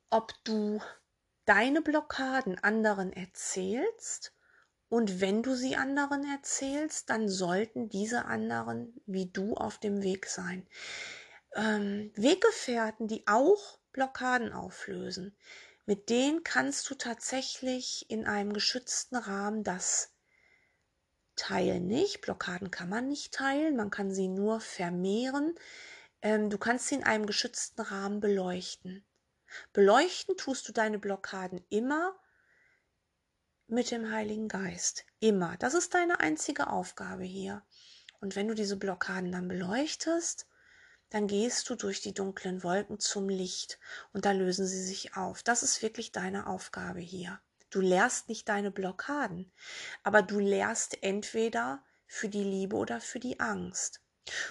ob 0.09 0.33
du 0.43 0.81
deine 1.45 1.81
Blockaden 1.81 2.61
anderen 2.63 3.13
erzählst 3.13 4.33
und 4.89 5.19
wenn 5.19 5.43
du 5.43 5.55
sie 5.55 5.75
anderen 5.75 6.25
erzählst, 6.29 7.09
dann 7.09 7.27
sollten 7.27 7.89
diese 7.89 8.25
anderen 8.25 9.01
wie 9.05 9.25
du 9.25 9.55
auf 9.55 9.77
dem 9.79 10.01
Weg 10.01 10.27
sein. 10.27 10.65
Ähm, 11.55 12.11
Weggefährten, 12.15 13.07
die 13.07 13.27
auch 13.27 13.79
Blockaden 13.91 14.53
auflösen, 14.53 15.35
mit 15.85 16.09
denen 16.09 16.43
kannst 16.43 16.89
du 16.89 16.95
tatsächlich 16.95 18.09
in 18.09 18.25
einem 18.25 18.53
geschützten 18.53 19.15
Rahmen 19.15 19.63
das 19.63 20.13
teilen 21.35 21.87
nicht. 21.87 22.21
Blockaden 22.21 22.71
kann 22.71 22.89
man 22.89 23.07
nicht 23.07 23.33
teilen, 23.33 23.75
man 23.75 23.89
kann 23.89 24.11
sie 24.11 24.27
nur 24.27 24.59
vermehren. 24.59 25.55
Ähm, 26.21 26.49
du 26.49 26.57
kannst 26.57 26.87
sie 26.87 26.95
in 26.95 27.03
einem 27.03 27.25
geschützten 27.25 27.81
Rahmen 27.81 28.19
beleuchten. 28.19 29.05
Beleuchten 29.71 30.35
tust 30.35 30.67
du 30.67 30.73
deine 30.73 30.99
Blockaden 30.99 31.65
immer 31.69 32.13
mit 33.67 33.91
dem 33.91 34.11
Heiligen 34.11 34.47
Geist. 34.47 35.05
Immer. 35.19 35.57
Das 35.59 35.73
ist 35.73 35.93
deine 35.93 36.21
einzige 36.21 36.67
Aufgabe 36.67 37.23
hier. 37.23 37.63
Und 38.21 38.35
wenn 38.35 38.47
du 38.47 38.53
diese 38.53 38.77
Blockaden 38.77 39.31
dann 39.31 39.47
beleuchtest, 39.47 40.47
dann 41.09 41.27
gehst 41.27 41.69
du 41.69 41.75
durch 41.75 42.01
die 42.01 42.13
dunklen 42.13 42.63
Wolken 42.63 42.99
zum 42.99 43.29
Licht 43.29 43.79
und 44.13 44.25
da 44.25 44.31
lösen 44.31 44.65
sie 44.65 44.81
sich 44.81 45.15
auf. 45.15 45.43
Das 45.43 45.63
ist 45.63 45.81
wirklich 45.81 46.11
deine 46.11 46.47
Aufgabe 46.47 46.99
hier. 46.99 47.39
Du 47.69 47.81
lehrst 47.81 48.29
nicht 48.29 48.47
deine 48.47 48.71
Blockaden, 48.71 49.51
aber 50.03 50.21
du 50.21 50.39
lehrst 50.39 51.03
entweder 51.03 51.83
für 52.05 52.29
die 52.29 52.43
Liebe 52.43 52.77
oder 52.77 53.01
für 53.01 53.19
die 53.19 53.39
Angst. 53.39 54.01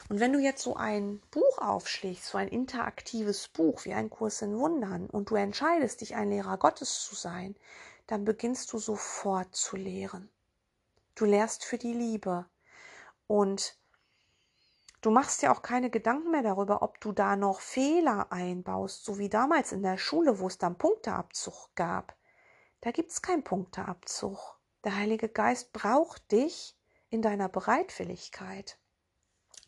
Und 0.08 0.20
wenn 0.20 0.32
du 0.32 0.38
jetzt 0.38 0.62
so 0.62 0.76
ein 0.76 1.20
Buch 1.30 1.58
aufschlägst, 1.58 2.26
so 2.26 2.38
ein 2.38 2.48
interaktives 2.48 3.48
Buch 3.48 3.84
wie 3.84 3.92
ein 3.92 4.10
Kurs 4.10 4.40
in 4.42 4.56
Wundern 4.56 5.08
und 5.08 5.30
du 5.30 5.34
entscheidest 5.36 6.00
dich, 6.00 6.14
ein 6.14 6.30
Lehrer 6.30 6.56
Gottes 6.58 7.04
zu 7.04 7.14
sein, 7.14 7.56
dann 8.06 8.24
beginnst 8.24 8.72
du 8.72 8.78
sofort 8.78 9.54
zu 9.54 9.76
lehren. 9.76 10.30
Du 11.14 11.24
lehrst 11.24 11.64
für 11.64 11.78
die 11.78 11.92
Liebe 11.92 12.46
und 13.26 13.76
du 15.00 15.10
machst 15.10 15.42
dir 15.42 15.50
auch 15.50 15.62
keine 15.62 15.90
Gedanken 15.90 16.30
mehr 16.30 16.42
darüber, 16.42 16.82
ob 16.82 17.00
du 17.00 17.12
da 17.12 17.36
noch 17.36 17.60
Fehler 17.60 18.30
einbaust, 18.30 19.04
so 19.04 19.18
wie 19.18 19.28
damals 19.28 19.72
in 19.72 19.82
der 19.82 19.98
Schule, 19.98 20.38
wo 20.38 20.46
es 20.46 20.58
dann 20.58 20.78
Punkteabzug 20.78 21.70
gab. 21.74 22.14
Da 22.80 22.90
gibt 22.90 23.10
es 23.10 23.22
keinen 23.22 23.42
Punkteabzug. 23.42 24.58
Der 24.84 24.96
Heilige 24.96 25.28
Geist 25.28 25.72
braucht 25.72 26.30
dich 26.30 26.76
in 27.08 27.22
deiner 27.22 27.48
Bereitwilligkeit, 27.48 28.78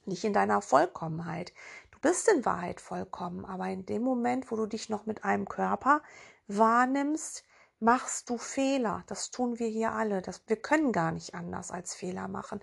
nicht 0.05 0.25
in 0.25 0.33
deiner 0.33 0.63
Vollkommenheit. 0.63 1.53
Du 1.91 1.99
bist 2.01 2.29
in 2.29 2.45
Wahrheit 2.45 2.81
vollkommen, 2.81 3.45
aber 3.45 3.67
in 3.69 3.87
dem 3.87 4.03
Moment, 4.03 4.51
wo 4.51 4.57
du 4.57 4.67
dich 4.67 4.89
noch 4.89 5.07
mit 5.07 5.25
einem 5.25 5.49
Körper 5.49 6.03
wahrnimmst, 6.47 7.45
machst 7.81 8.31
du 8.31 8.39
Fehler. 8.39 9.05
Das 9.07 9.31
tun 9.31 9.59
wir 9.59 9.69
hier 9.69 9.93
alle. 9.93 10.23
Das, 10.23 10.43
wir 10.47 10.57
können 10.57 10.93
gar 10.93 11.13
nicht 11.13 11.35
anders 11.35 11.71
als 11.71 11.95
Fehler 11.95 12.29
machen. 12.29 12.61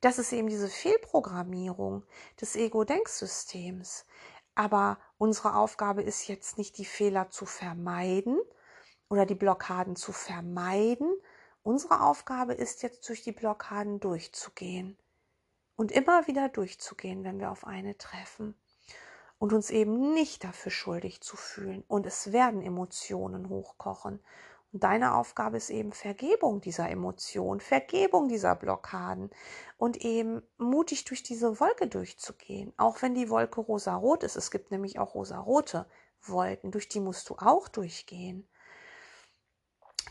Das 0.00 0.18
ist 0.18 0.32
eben 0.32 0.48
diese 0.48 0.68
Fehlprogrammierung 0.68 2.04
des 2.40 2.56
Ego-Denksystems. 2.56 4.06
Aber 4.54 4.98
unsere 5.18 5.56
Aufgabe 5.56 6.02
ist 6.02 6.28
jetzt 6.28 6.58
nicht, 6.58 6.78
die 6.78 6.84
Fehler 6.84 7.30
zu 7.30 7.46
vermeiden 7.46 8.38
oder 9.08 9.26
die 9.26 9.34
Blockaden 9.34 9.96
zu 9.96 10.12
vermeiden. 10.12 11.12
Unsere 11.62 12.02
Aufgabe 12.02 12.54
ist 12.54 12.82
jetzt, 12.82 13.08
durch 13.08 13.22
die 13.22 13.32
Blockaden 13.32 13.98
durchzugehen 13.98 14.98
und 15.76 15.90
immer 15.90 16.26
wieder 16.26 16.48
durchzugehen, 16.48 17.24
wenn 17.24 17.40
wir 17.40 17.50
auf 17.50 17.66
eine 17.66 17.96
treffen 17.96 18.54
und 19.44 19.52
uns 19.52 19.68
eben 19.68 20.14
nicht 20.14 20.42
dafür 20.42 20.72
schuldig 20.72 21.20
zu 21.20 21.36
fühlen. 21.36 21.84
Und 21.86 22.06
es 22.06 22.32
werden 22.32 22.62
Emotionen 22.62 23.50
hochkochen. 23.50 24.20
Und 24.72 24.84
deine 24.84 25.16
Aufgabe 25.16 25.58
ist 25.58 25.68
eben 25.68 25.92
Vergebung 25.92 26.62
dieser 26.62 26.88
Emotionen, 26.88 27.60
Vergebung 27.60 28.30
dieser 28.30 28.56
Blockaden 28.56 29.28
und 29.76 29.98
eben 29.98 30.40
mutig 30.56 31.04
durch 31.04 31.22
diese 31.22 31.60
Wolke 31.60 31.88
durchzugehen. 31.88 32.72
Auch 32.78 33.02
wenn 33.02 33.14
die 33.14 33.28
Wolke 33.28 33.60
rosarot 33.60 34.22
ist. 34.22 34.36
Es 34.36 34.50
gibt 34.50 34.70
nämlich 34.70 34.98
auch 34.98 35.14
rosarote 35.14 35.84
Wolken, 36.22 36.70
durch 36.70 36.88
die 36.88 37.00
musst 37.00 37.28
du 37.28 37.36
auch 37.36 37.68
durchgehen 37.68 38.48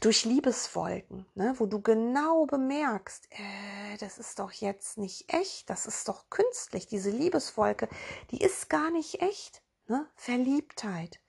durch 0.03 0.25
Liebeswolken, 0.25 1.25
ne, 1.33 1.55
wo 1.57 1.65
du 1.65 1.81
genau 1.81 2.45
bemerkst, 2.45 3.27
äh, 3.31 3.97
das 3.99 4.17
ist 4.17 4.37
doch 4.39 4.51
jetzt 4.51 4.97
nicht 4.97 5.33
echt, 5.33 5.69
das 5.69 5.85
ist 5.85 6.09
doch 6.09 6.29
künstlich, 6.29 6.87
diese 6.87 7.09
Liebeswolke, 7.09 7.87
die 8.31 8.41
ist 8.41 8.69
gar 8.69 8.91
nicht 8.91 9.21
echt. 9.21 9.63
Ne? 9.87 10.05
Verliebtheit. 10.15 11.19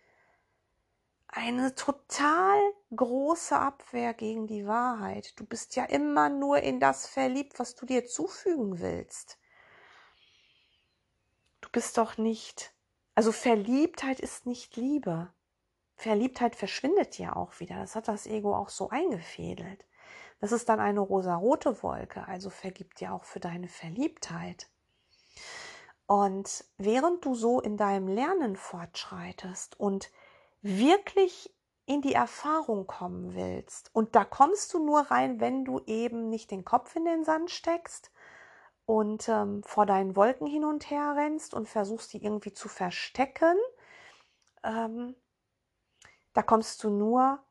Eine 1.29 1.75
total 1.75 2.61
große 2.95 3.57
Abwehr 3.57 4.15
gegen 4.15 4.47
die 4.47 4.67
Wahrheit. 4.67 5.39
Du 5.39 5.45
bist 5.45 5.75
ja 5.75 5.85
immer 5.85 6.29
nur 6.29 6.59
in 6.59 6.79
das 6.79 7.07
verliebt, 7.07 7.59
was 7.59 7.75
du 7.75 7.87
dir 7.87 8.07
zufügen 8.07 8.81
willst. 8.81 9.39
Du 11.61 11.69
bist 11.71 11.99
doch 11.99 12.19
nicht. 12.19 12.73
Also 13.17 13.33
Verliebtheit 13.33 14.21
ist 14.21 14.47
nicht 14.47 14.77
Liebe. 14.77 15.33
Verliebtheit 15.97 16.57
verschwindet 16.57 17.19
ja 17.19 17.37
auch 17.37 17.61
wieder. 17.61 17.77
Das 17.77 17.95
hat 17.95 18.09
das 18.09 18.27
Ego 18.27 18.55
auch 18.55 18.69
so 18.69 18.91
eingefädelt. 18.91 19.85
Das 20.41 20.53
ist 20.53 20.69
dann 20.69 20.81
eine 20.81 21.01
rosarote 21.01 21.83
Wolke, 21.83 22.27
also 22.27 22.51
vergibt 22.51 23.01
dir 23.01 23.13
auch 23.13 23.25
für 23.25 23.41
deine 23.41 23.69
Verliebtheit. 23.69 24.69
Und 26.07 26.65
während 26.77 27.25
du 27.25 27.35
so 27.35 27.61
in 27.61 27.77
deinem 27.77 28.09
Lernen 28.09 28.57
fortschreitest 28.57 29.81
und 29.81 30.11
wirklich 30.61 31.55
in 31.87 32.03
die 32.03 32.13
Erfahrung 32.15 32.87
kommen 32.87 33.35
willst, 33.35 33.95
und 33.95 34.15
da 34.15 34.25
kommst 34.25 34.75
du 34.75 34.85
nur 34.85 35.01
rein, 35.01 35.41
wenn 35.41 35.65
du 35.65 35.81
eben 35.87 36.29
nicht 36.29 36.51
den 36.51 36.65
Kopf 36.65 36.95
in 36.97 37.05
den 37.05 37.25
Sand 37.25 37.51
steckst 37.51 38.11
und 38.87 39.29
ähm, 39.29 39.63
vor 39.63 39.87
deinen 39.87 40.15
Wolken 40.15 40.47
hin 40.47 40.65
und 40.65 40.91
her 40.91 41.15
rennst 41.17 41.55
und 41.55 41.69
versuchst, 41.69 42.13
die 42.13 42.23
irgendwie 42.23 42.53
zu 42.53 42.69
verstecken, 42.69 43.57
ähm, 44.63 45.15
da 46.35 46.43
kommst 46.43 46.85
du 46.85 46.91
nur 46.91 47.43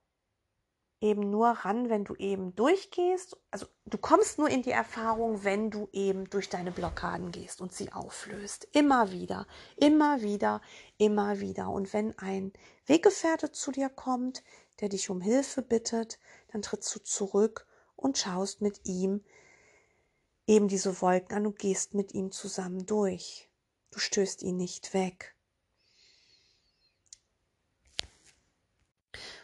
eben 1.03 1.29
nur 1.29 1.49
ran, 1.49 1.89
wenn 1.89 2.05
du 2.05 2.15
eben 2.15 2.55
durchgehst. 2.55 3.35
Also 3.51 3.65
du 3.85 3.97
kommst 3.97 4.39
nur 4.39 4.49
in 4.49 4.61
die 4.61 4.71
Erfahrung, 4.71 5.43
wenn 5.43 5.69
du 5.69 5.89
eben 5.91 6.29
durch 6.29 6.47
deine 6.47 6.71
Blockaden 6.71 7.31
gehst 7.31 7.59
und 7.59 7.73
sie 7.73 7.91
auflöst. 7.91 8.69
Immer 8.71 9.11
wieder, 9.11 9.45
immer 9.75 10.21
wieder, 10.21 10.61
immer 10.97 11.41
wieder. 11.41 11.69
Und 11.69 11.91
wenn 11.91 12.17
ein 12.19 12.53
Weggefährte 12.85 13.51
zu 13.51 13.71
dir 13.71 13.89
kommt, 13.89 14.43
der 14.79 14.87
dich 14.87 15.09
um 15.09 15.19
Hilfe 15.19 15.61
bittet, 15.61 16.19
dann 16.53 16.61
trittst 16.61 16.95
du 16.95 16.99
zurück 16.99 17.67
und 17.97 18.17
schaust 18.17 18.61
mit 18.61 18.85
ihm 18.85 19.25
eben 20.47 20.69
diese 20.69 21.01
Wolken 21.01 21.35
an 21.35 21.47
und 21.47 21.59
gehst 21.59 21.95
mit 21.95 22.13
ihm 22.13 22.31
zusammen 22.31 22.85
durch. 22.85 23.49
Du 23.91 23.99
stößt 23.99 24.41
ihn 24.41 24.55
nicht 24.55 24.93
weg. 24.93 25.35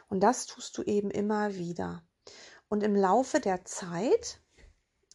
Und 0.09 0.21
das 0.21 0.47
tust 0.47 0.77
du 0.77 0.83
eben 0.83 1.11
immer 1.11 1.55
wieder. 1.55 2.03
Und 2.67 2.83
im 2.83 2.95
Laufe 2.95 3.39
der 3.39 3.63
Zeit 3.65 4.41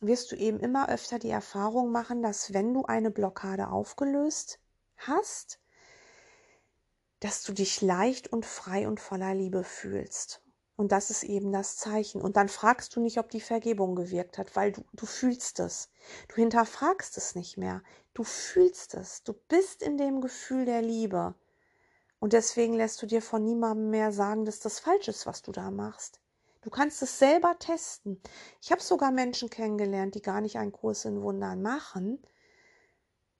wirst 0.00 0.32
du 0.32 0.36
eben 0.36 0.60
immer 0.60 0.88
öfter 0.88 1.18
die 1.18 1.30
Erfahrung 1.30 1.90
machen, 1.90 2.22
dass 2.22 2.52
wenn 2.52 2.72
du 2.72 2.84
eine 2.84 3.10
Blockade 3.10 3.68
aufgelöst 3.68 4.60
hast, 4.96 5.60
dass 7.20 7.42
du 7.42 7.52
dich 7.52 7.80
leicht 7.80 8.32
und 8.32 8.44
frei 8.46 8.86
und 8.86 9.00
voller 9.00 9.34
Liebe 9.34 9.64
fühlst. 9.64 10.42
Und 10.76 10.90
das 10.90 11.10
ist 11.10 11.22
eben 11.22 11.52
das 11.52 11.76
Zeichen. 11.76 12.20
Und 12.20 12.36
dann 12.36 12.48
fragst 12.48 12.96
du 12.96 13.00
nicht, 13.00 13.18
ob 13.18 13.30
die 13.30 13.40
Vergebung 13.40 13.94
gewirkt 13.94 14.38
hat, 14.38 14.56
weil 14.56 14.72
du, 14.72 14.84
du 14.92 15.06
fühlst 15.06 15.60
es. 15.60 15.90
Du 16.28 16.34
hinterfragst 16.34 17.16
es 17.16 17.36
nicht 17.36 17.56
mehr. 17.56 17.82
Du 18.12 18.24
fühlst 18.24 18.94
es. 18.94 19.22
Du 19.22 19.32
bist 19.32 19.82
in 19.82 19.96
dem 19.96 20.20
Gefühl 20.20 20.64
der 20.64 20.82
Liebe. 20.82 21.34
Und 22.24 22.32
deswegen 22.32 22.72
lässt 22.72 23.02
du 23.02 23.06
dir 23.06 23.20
von 23.20 23.44
niemandem 23.44 23.90
mehr 23.90 24.10
sagen, 24.10 24.46
dass 24.46 24.58
das 24.58 24.80
falsch 24.80 25.08
ist, 25.08 25.26
was 25.26 25.42
du 25.42 25.52
da 25.52 25.70
machst. 25.70 26.20
Du 26.62 26.70
kannst 26.70 27.02
es 27.02 27.18
selber 27.18 27.58
testen. 27.58 28.18
Ich 28.62 28.72
habe 28.72 28.80
sogar 28.80 29.10
Menschen 29.10 29.50
kennengelernt, 29.50 30.14
die 30.14 30.22
gar 30.22 30.40
nicht 30.40 30.56
einen 30.56 30.72
Kurs 30.72 31.04
in 31.04 31.20
Wundern 31.20 31.60
machen, 31.60 32.18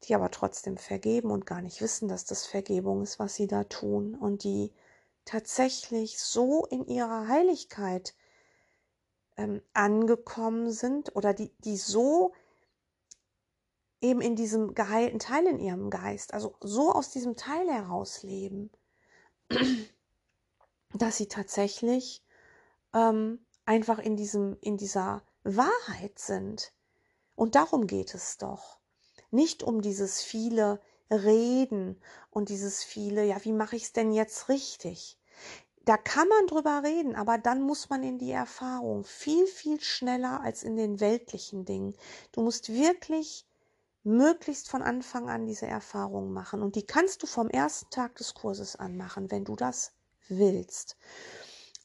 die 0.03 0.15
aber 0.15 0.31
trotzdem 0.31 0.77
vergeben 0.77 1.31
und 1.31 1.47
gar 1.47 1.63
nicht 1.63 1.81
wissen, 1.81 2.09
dass 2.09 2.27
das 2.27 2.45
Vergebung 2.45 3.01
ist, 3.01 3.19
was 3.19 3.35
sie 3.35 3.47
da 3.47 3.65
tun 3.65 4.15
und 4.15 4.45
die 4.45 4.71
tatsächlich 5.25 6.21
so 6.21 6.67
in 6.67 6.85
ihrer 6.85 7.27
Heiligkeit 7.27 8.15
ähm, 9.39 9.63
angekommen 9.73 10.71
sind 10.71 11.17
oder 11.17 11.33
die, 11.33 11.55
die 11.61 11.79
so 11.79 12.35
eben 14.05 14.21
in 14.21 14.37
diesem 14.37 14.75
geheilten 14.75 15.19
Teil 15.19 15.47
in 15.47 15.59
ihrem 15.59 15.89
Geist, 15.89 16.35
also 16.35 16.55
so 16.61 16.93
aus 16.93 17.11
diesem 17.11 17.37
Teil 17.37 17.67
heraus 17.69 18.23
leben, 18.23 18.71
dass 20.95 21.17
sie 21.17 21.27
tatsächlich 21.27 22.23
ähm, 22.93 23.45
einfach 23.65 23.99
in 23.99 24.17
diesem, 24.17 24.59
in 24.61 24.77
dieser 24.77 25.23
Wahrheit 25.43 26.19
sind. 26.19 26.73
Und 27.35 27.55
darum 27.55 27.87
geht 27.87 28.15
es 28.15 28.37
doch. 28.37 28.79
Nicht 29.31 29.63
um 29.63 29.81
dieses 29.81 30.23
viele 30.23 30.81
Reden 31.11 32.01
und 32.31 32.51
dieses 32.51 32.85
viele, 32.85 33.25
ja, 33.25 33.43
wie 33.45 33.53
mache 33.53 33.77
ich 33.77 33.85
es 33.85 33.93
denn 33.93 34.13
jetzt 34.13 34.51
richtig? 34.51 35.19
Da 35.87 35.97
kann 35.97 36.29
man 36.29 36.47
drüber 36.47 36.83
reden, 36.85 37.15
aber 37.17 37.39
dann 37.39 37.63
muss 37.63 37.89
man 37.91 38.03
in 38.03 38.19
die 38.19 38.31
Erfahrung 38.31 39.05
viel, 39.05 39.47
viel 39.47 39.81
schneller 39.81 40.41
als 40.41 40.63
in 40.63 40.77
den 40.77 41.01
weltlichen 41.01 41.65
Dingen. 41.65 41.95
Du 42.33 42.43
musst 42.43 42.73
wirklich 42.73 43.47
möglichst 44.05 44.69
von 44.69 44.83
Anfang 44.83 45.29
an 45.29 45.47
diese 45.47 45.67
Erfahrung 45.67 46.33
machen. 46.33 46.63
Und 46.63 46.77
die 46.77 46.87
kannst 46.87 47.23
du 47.23 47.27
vom 47.27 47.49
ersten 47.49 47.91
Tag 47.91 48.15
des 48.17 48.35
Kurses 48.35 48.77
an 48.77 48.97
machen, 48.97 49.31
wenn 49.31 49.45
du 49.45 49.57
das 49.57 49.93
willst. 50.29 50.97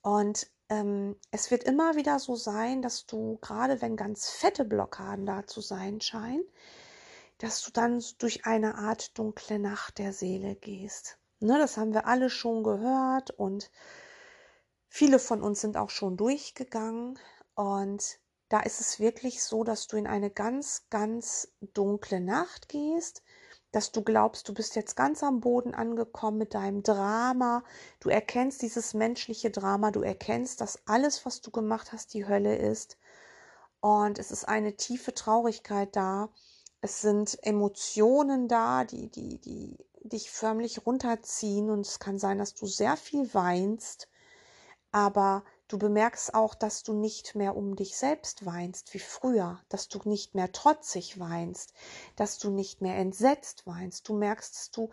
Und 0.01 0.47
ähm, 0.69 1.15
es 1.31 1.49
wird 1.49 1.63
immer 1.63 1.95
wieder 1.95 2.19
so 2.19 2.35
sein, 2.35 2.81
dass 2.81 3.05
du, 3.05 3.37
gerade 3.41 3.81
wenn 3.81 3.95
ganz 3.95 4.29
fette 4.29 4.65
Blockaden 4.65 5.25
da 5.25 5.47
zu 5.47 5.61
sein 5.61 5.99
scheinen, 6.01 6.43
dass 7.39 7.63
du 7.63 7.71
dann 7.71 8.03
durch 8.17 8.45
eine 8.45 8.75
Art 8.75 9.17
dunkle 9.17 9.59
Nacht 9.59 9.97
der 9.97 10.13
Seele 10.13 10.55
gehst. 10.55 11.17
Ne, 11.39 11.57
das 11.57 11.77
haben 11.77 11.93
wir 11.93 12.05
alle 12.05 12.29
schon 12.29 12.63
gehört 12.63 13.31
und 13.31 13.71
viele 14.89 15.19
von 15.19 15.41
uns 15.41 15.61
sind 15.61 15.77
auch 15.77 15.89
schon 15.89 16.17
durchgegangen. 16.17 17.17
Und 17.55 18.19
da 18.49 18.59
ist 18.61 18.81
es 18.81 18.99
wirklich 18.99 19.43
so, 19.43 19.63
dass 19.63 19.87
du 19.87 19.95
in 19.95 20.07
eine 20.07 20.31
ganz, 20.31 20.87
ganz 20.89 21.53
dunkle 21.73 22.19
Nacht 22.19 22.67
gehst, 22.67 23.21
dass 23.71 23.91
du 23.91 24.01
glaubst, 24.01 24.49
du 24.49 24.53
bist 24.55 24.75
jetzt 24.75 24.95
ganz 24.95 25.21
am 25.21 25.41
Boden 25.41 25.75
angekommen 25.75 26.39
mit 26.39 26.55
deinem 26.55 26.81
Drama. 26.81 27.63
Du 27.99 28.09
erkennst 28.09 28.63
dieses 28.63 28.95
menschliche 28.95 29.51
Drama, 29.51 29.91
du 29.91 30.01
erkennst, 30.01 30.61
dass 30.61 30.79
alles, 30.87 31.25
was 31.25 31.41
du 31.41 31.51
gemacht 31.51 31.91
hast, 31.93 32.15
die 32.15 32.27
Hölle 32.27 32.55
ist. 32.55 32.97
Und 33.79 34.17
es 34.17 34.31
ist 34.31 34.45
eine 34.45 34.75
tiefe 34.75 35.13
Traurigkeit 35.13 35.95
da. 35.95 36.29
Es 36.81 37.01
sind 37.01 37.37
Emotionen 37.43 38.47
da, 38.47 38.83
die, 38.83 39.09
die, 39.09 39.39
die 39.39 39.77
dich 40.01 40.31
förmlich 40.31 40.87
runterziehen. 40.87 41.69
Und 41.69 41.85
es 41.85 41.99
kann 41.99 42.17
sein, 42.17 42.39
dass 42.39 42.55
du 42.55 42.65
sehr 42.65 42.97
viel 42.97 43.31
weinst. 43.35 44.09
Aber 44.91 45.43
Du 45.69 45.77
bemerkst 45.77 46.33
auch, 46.33 46.55
dass 46.55 46.81
du 46.81 46.93
nicht 46.93 47.35
mehr 47.35 47.55
um 47.55 47.75
dich 47.75 47.95
selbst 47.95 48.43
weinst 48.43 48.91
wie 48.95 48.99
früher, 48.99 49.61
dass 49.69 49.87
du 49.87 49.99
nicht 50.03 50.33
mehr 50.33 50.51
trotzig 50.51 51.19
weinst, 51.19 51.73
dass 52.15 52.39
du 52.39 52.49
nicht 52.49 52.81
mehr 52.81 52.97
entsetzt 52.97 53.67
weinst. 53.67 54.09
Du 54.09 54.15
merkst, 54.17 54.55
dass 54.55 54.71
du 54.71 54.89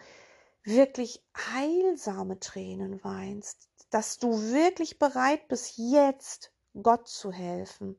wirklich 0.65 1.25
heilsame 1.35 2.39
Tränen 2.41 3.03
weinst, 3.03 3.71
dass 3.89 4.19
du 4.19 4.53
wirklich 4.53 4.99
bereit 4.99 5.49
bist, 5.49 5.79
jetzt 5.79 6.53
Gott 6.83 7.09
zu 7.09 7.33
helfen. 7.33 7.99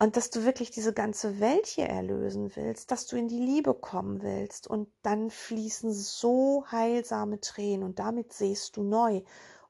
Und 0.00 0.16
dass 0.16 0.30
du 0.30 0.44
wirklich 0.44 0.72
diese 0.72 0.92
ganze 0.92 1.38
Welt 1.38 1.68
hier 1.68 1.86
erlösen 1.86 2.56
willst, 2.56 2.90
dass 2.90 3.06
du 3.06 3.14
in 3.14 3.28
die 3.28 3.38
Liebe 3.38 3.74
kommen 3.74 4.22
willst. 4.22 4.66
Und 4.66 4.88
dann 5.02 5.30
fließen 5.30 5.92
so 5.92 6.64
heilsame 6.72 7.38
Tränen 7.38 7.84
und 7.84 8.00
damit 8.00 8.32
siehst 8.32 8.76
du 8.76 8.82
neu. 8.82 9.22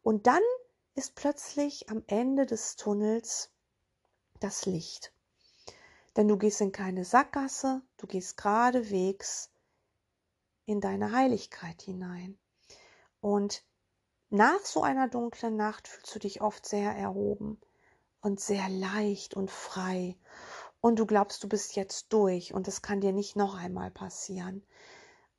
Und 0.02 0.26
dann 0.26 0.40
ist 0.94 1.14
plötzlich 1.14 1.88
am 1.88 2.02
Ende 2.06 2.46
des 2.46 2.76
Tunnels 2.76 3.50
das 4.40 4.66
Licht. 4.66 5.12
Denn 6.16 6.28
du 6.28 6.36
gehst 6.36 6.60
in 6.60 6.72
keine 6.72 7.04
Sackgasse, 7.04 7.82
du 7.96 8.06
gehst 8.06 8.36
geradewegs 8.36 9.50
in 10.66 10.80
deine 10.80 11.12
Heiligkeit 11.12 11.80
hinein. 11.82 12.38
Und 13.20 13.64
nach 14.28 14.60
so 14.64 14.82
einer 14.82 15.08
dunklen 15.08 15.56
Nacht 15.56 15.88
fühlst 15.88 16.14
du 16.14 16.18
dich 16.18 16.40
oft 16.40 16.66
sehr 16.66 16.92
erhoben 16.92 17.60
und 18.20 18.40
sehr 18.40 18.68
leicht 18.68 19.34
und 19.34 19.50
frei. 19.50 20.16
Und 20.80 20.98
du 20.98 21.06
glaubst, 21.06 21.42
du 21.44 21.48
bist 21.48 21.76
jetzt 21.76 22.12
durch 22.12 22.52
und 22.52 22.68
es 22.68 22.82
kann 22.82 23.00
dir 23.00 23.12
nicht 23.12 23.36
noch 23.36 23.54
einmal 23.56 23.90
passieren. 23.90 24.66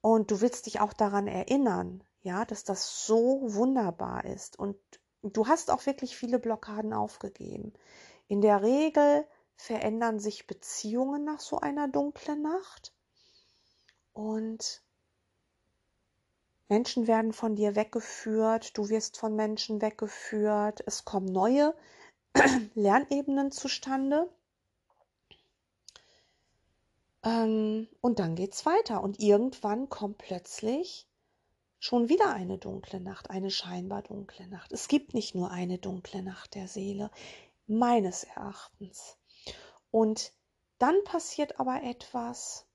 Und 0.02 0.32
du 0.32 0.42
willst 0.42 0.66
dich 0.66 0.80
auch 0.80 0.94
daran 0.94 1.28
erinnern, 1.28 2.04
ja, 2.22 2.46
dass 2.46 2.64
das 2.64 3.06
so 3.06 3.42
wunderbar 3.54 4.26
ist 4.26 4.58
und 4.58 4.78
Du 5.24 5.48
hast 5.48 5.72
auch 5.72 5.86
wirklich 5.86 6.18
viele 6.18 6.38
Blockaden 6.38 6.94
aufgegeben. 6.94 7.74
In 8.28 8.42
der 8.42 8.62
Regel 8.62 9.26
verändern 9.56 10.20
sich 10.20 10.48
Beziehungen 10.48 11.24
nach 11.24 11.40
so 11.40 11.60
einer 11.60 11.88
dunklen 11.88 12.42
Nacht 12.42 12.94
und 14.12 14.84
Menschen 16.68 17.08
werden 17.08 17.34
von 17.34 17.56
dir 17.56 17.76
weggeführt, 17.76 18.78
du 18.78 18.90
wirst 18.90 19.18
von 19.18 19.36
Menschen 19.36 19.82
weggeführt, 19.82 20.84
es 20.86 21.06
kommen 21.06 21.32
neue 21.32 21.74
Lernebenen 22.74 23.52
zustande. 23.52 24.30
Ähm, 27.24 27.88
und 28.02 28.20
dann 28.20 28.36
geht's 28.36 28.66
weiter 28.66 29.02
und 29.02 29.20
irgendwann 29.20 29.88
kommt 29.90 30.18
plötzlich 30.18 31.08
Schon 31.86 32.08
wieder 32.08 32.34
eine 32.34 32.58
dunkle 32.58 33.02
Nacht, 33.02 33.30
eine 33.30 33.52
scheinbar 33.52 34.04
dunkle 34.04 34.48
Nacht. 34.48 34.72
Es 34.72 34.88
gibt 34.88 35.14
nicht 35.14 35.36
nur 35.36 35.52
eine 35.52 35.80
dunkle 35.80 36.24
Nacht 36.24 36.56
der 36.56 36.70
Seele, 36.70 37.12
meines 37.68 38.24
Erachtens. 38.24 39.18
Und 39.92 40.32
dann 40.78 40.96
passiert 41.04 41.60
aber 41.60 41.84
etwas, 41.84 42.66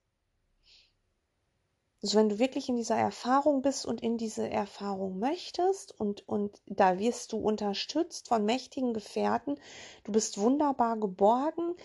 Also 2.03 2.19
wenn 2.19 2.29
du 2.29 2.37
wirklich 2.37 2.69
in 2.69 2.75
dieser 2.75 2.97
Erfahrung 2.97 3.63
bist 3.63 3.87
und 3.87 3.99
in 3.99 4.19
diese 4.19 4.47
Erfahrung 4.47 5.17
möchtest 5.17 5.99
und, 5.99 6.27
und 6.29 6.61
da 6.67 6.99
wirst 6.99 7.31
du 7.31 7.37
unterstützt 7.39 8.27
von 8.27 8.45
mächtigen 8.45 8.93
Gefährten, 8.93 9.59
du 10.03 10.11
bist 10.11 10.37
wunderbar 10.37 10.97
geborgen, 10.97 11.75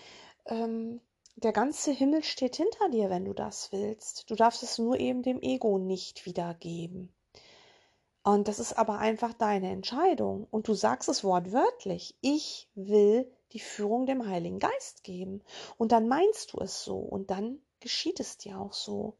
ähm, 0.45 1.01
der 1.37 1.53
ganze 1.53 1.91
Himmel 1.91 2.23
steht 2.23 2.55
hinter 2.57 2.89
dir, 2.89 3.09
wenn 3.09 3.25
du 3.25 3.33
das 3.33 3.71
willst. 3.71 4.29
Du 4.29 4.35
darfst 4.35 4.61
es 4.61 4.77
nur 4.77 4.99
eben 4.99 5.23
dem 5.23 5.41
Ego 5.41 5.79
nicht 5.79 6.27
wiedergeben. 6.27 7.14
Und 8.25 8.47
das 8.47 8.57
ist 8.57 8.73
aber 8.73 8.97
einfach 8.97 9.33
deine 9.35 9.69
Entscheidung. 9.69 10.47
Und 10.49 10.67
du 10.67 10.73
sagst 10.73 11.09
es 11.09 11.23
wortwörtlich. 11.23 12.17
Ich 12.21 12.67
will 12.73 13.31
die 13.51 13.59
Führung 13.59 14.07
dem 14.07 14.27
Heiligen 14.27 14.57
Geist 14.57 15.03
geben. 15.03 15.43
Und 15.77 15.91
dann 15.91 16.07
meinst 16.07 16.53
du 16.53 16.59
es 16.59 16.83
so. 16.83 16.97
Und 16.97 17.29
dann 17.29 17.59
geschieht 17.79 18.19
es 18.19 18.39
dir 18.39 18.59
auch 18.59 18.73
so. 18.73 19.15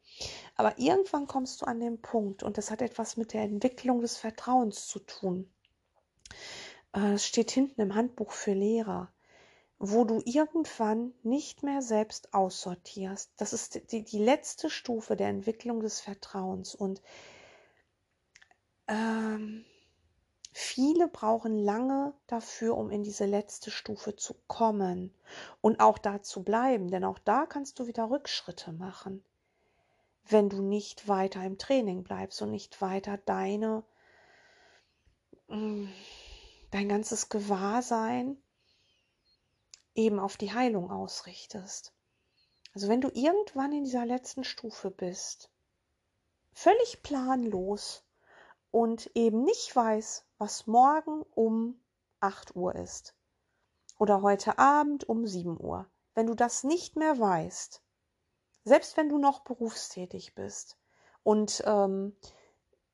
Aber 0.55 0.79
irgendwann 0.79 1.27
kommst 1.27 1.61
du 1.61 1.65
an 1.67 1.79
den 1.79 2.01
Punkt, 2.01 2.41
und 2.41 2.57
das 2.57 2.71
hat 2.71 2.81
etwas 2.81 3.15
mit 3.15 3.33
der 3.33 3.43
Entwicklung 3.43 4.01
des 4.01 4.17
Vertrauens 4.17 4.87
zu 4.87 4.97
tun. 4.97 5.51
Äh, 6.95 7.13
es 7.13 7.27
steht 7.27 7.51
hinten 7.51 7.81
im 7.81 7.93
Handbuch 7.93 8.31
für 8.31 8.53
Lehrer, 8.53 9.11
wo 9.77 10.03
du 10.05 10.19
irgendwann 10.25 11.13
nicht 11.21 11.61
mehr 11.61 11.83
selbst 11.83 12.33
aussortierst. 12.33 13.33
Das 13.37 13.53
ist 13.53 13.91
die, 13.91 14.03
die 14.03 14.23
letzte 14.23 14.71
Stufe 14.71 15.15
der 15.15 15.27
Entwicklung 15.27 15.81
des 15.81 16.01
Vertrauens. 16.01 16.73
Und 16.73 17.03
ähm, 18.87 19.65
Viele 20.57 21.09
brauchen 21.09 21.59
lange 21.59 22.13
dafür, 22.27 22.77
um 22.77 22.89
in 22.89 23.03
diese 23.03 23.25
letzte 23.25 23.71
Stufe 23.71 24.15
zu 24.15 24.35
kommen 24.47 25.13
und 25.59 25.81
auch 25.81 25.97
da 25.97 26.21
zu 26.21 26.43
bleiben, 26.43 26.89
denn 26.89 27.03
auch 27.03 27.19
da 27.19 27.45
kannst 27.45 27.77
du 27.77 27.87
wieder 27.87 28.09
Rückschritte 28.09 28.71
machen, 28.71 29.21
wenn 30.29 30.47
du 30.47 30.61
nicht 30.61 31.09
weiter 31.09 31.43
im 31.43 31.57
Training 31.57 32.05
bleibst 32.05 32.41
und 32.41 32.51
nicht 32.51 32.79
weiter 32.79 33.17
deine 33.17 33.83
mm, 35.49 35.87
dein 36.71 36.87
ganzes 36.87 37.27
Gewahrsein 37.27 38.37
eben 39.93 40.19
auf 40.19 40.37
die 40.37 40.53
Heilung 40.53 40.89
ausrichtest. 40.89 41.91
Also 42.73 42.87
wenn 42.87 43.01
du 43.01 43.09
irgendwann 43.13 43.73
in 43.73 43.83
dieser 43.83 44.05
letzten 44.05 44.45
Stufe 44.45 44.89
bist, 44.89 45.49
völlig 46.53 47.03
planlos, 47.03 48.04
und 48.75 49.09
eben 49.15 49.45
nicht 49.45 49.73
weiß, 49.73 50.25
was 50.37 50.67
morgen 50.67 51.21
um 51.33 51.81
8 52.19 52.57
Uhr 52.57 52.75
ist 52.75 53.15
oder 53.97 54.21
heute 54.21 54.59
Abend 54.59 55.07
um 55.07 55.25
7 55.25 55.57
Uhr, 55.57 55.89
wenn 56.13 56.27
du 56.27 56.35
das 56.35 56.65
nicht 56.65 56.97
mehr 56.97 57.17
weißt, 57.17 57.81
selbst 58.65 58.97
wenn 58.97 59.07
du 59.07 59.17
noch 59.17 59.45
berufstätig 59.45 60.35
bist 60.35 60.77
und 61.23 61.63
ähm, 61.65 62.17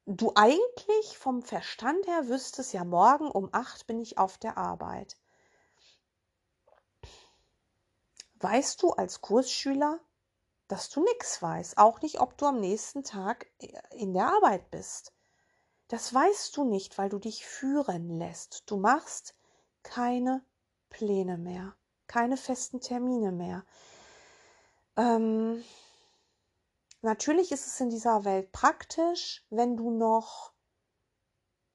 du 0.06 0.34
eigentlich 0.36 1.18
vom 1.18 1.42
Verstand 1.42 2.06
her 2.06 2.28
wüsstest, 2.28 2.74
ja, 2.74 2.84
morgen 2.84 3.32
um 3.32 3.50
8 3.52 3.88
bin 3.88 4.00
ich 4.00 4.20
auf 4.20 4.38
der 4.38 4.60
Arbeit. 4.60 5.18
Weißt 8.36 8.84
du 8.84 8.92
als 8.92 9.22
Kursschüler, 9.22 10.00
dass 10.68 10.92
du 10.92 11.04
nichts 11.04 11.42
weißt, 11.42 11.80
auch 11.80 12.04
nicht, 12.04 12.20
ob 12.20 12.38
du 12.38 12.46
am 12.46 12.60
nächsten 12.60 13.04
Tag 13.04 13.48
in 13.90 14.14
der 14.14 14.28
Arbeit 14.28 14.70
bist. 14.70 15.12
Das 15.92 16.14
weißt 16.14 16.56
du 16.56 16.64
nicht, 16.64 16.98
weil 16.98 17.10
du 17.10 17.20
dich 17.20 17.46
führen 17.46 18.18
lässt. 18.18 18.64
Du 18.72 18.78
machst 18.78 19.36
keine 19.84 20.42
Pläne 20.90 21.38
mehr, 21.38 21.76
keine 22.08 22.38
festen 22.38 22.80
Termine 22.80 23.34
mehr. 23.34 23.66
Ähm, 24.96 25.62
natürlich 27.02 27.52
ist 27.52 27.68
es 27.68 27.82
in 27.82 27.90
dieser 27.90 28.24
Welt 28.24 28.54
praktisch, 28.54 29.46
wenn 29.50 29.76
du 29.76 29.92
noch 29.92 30.51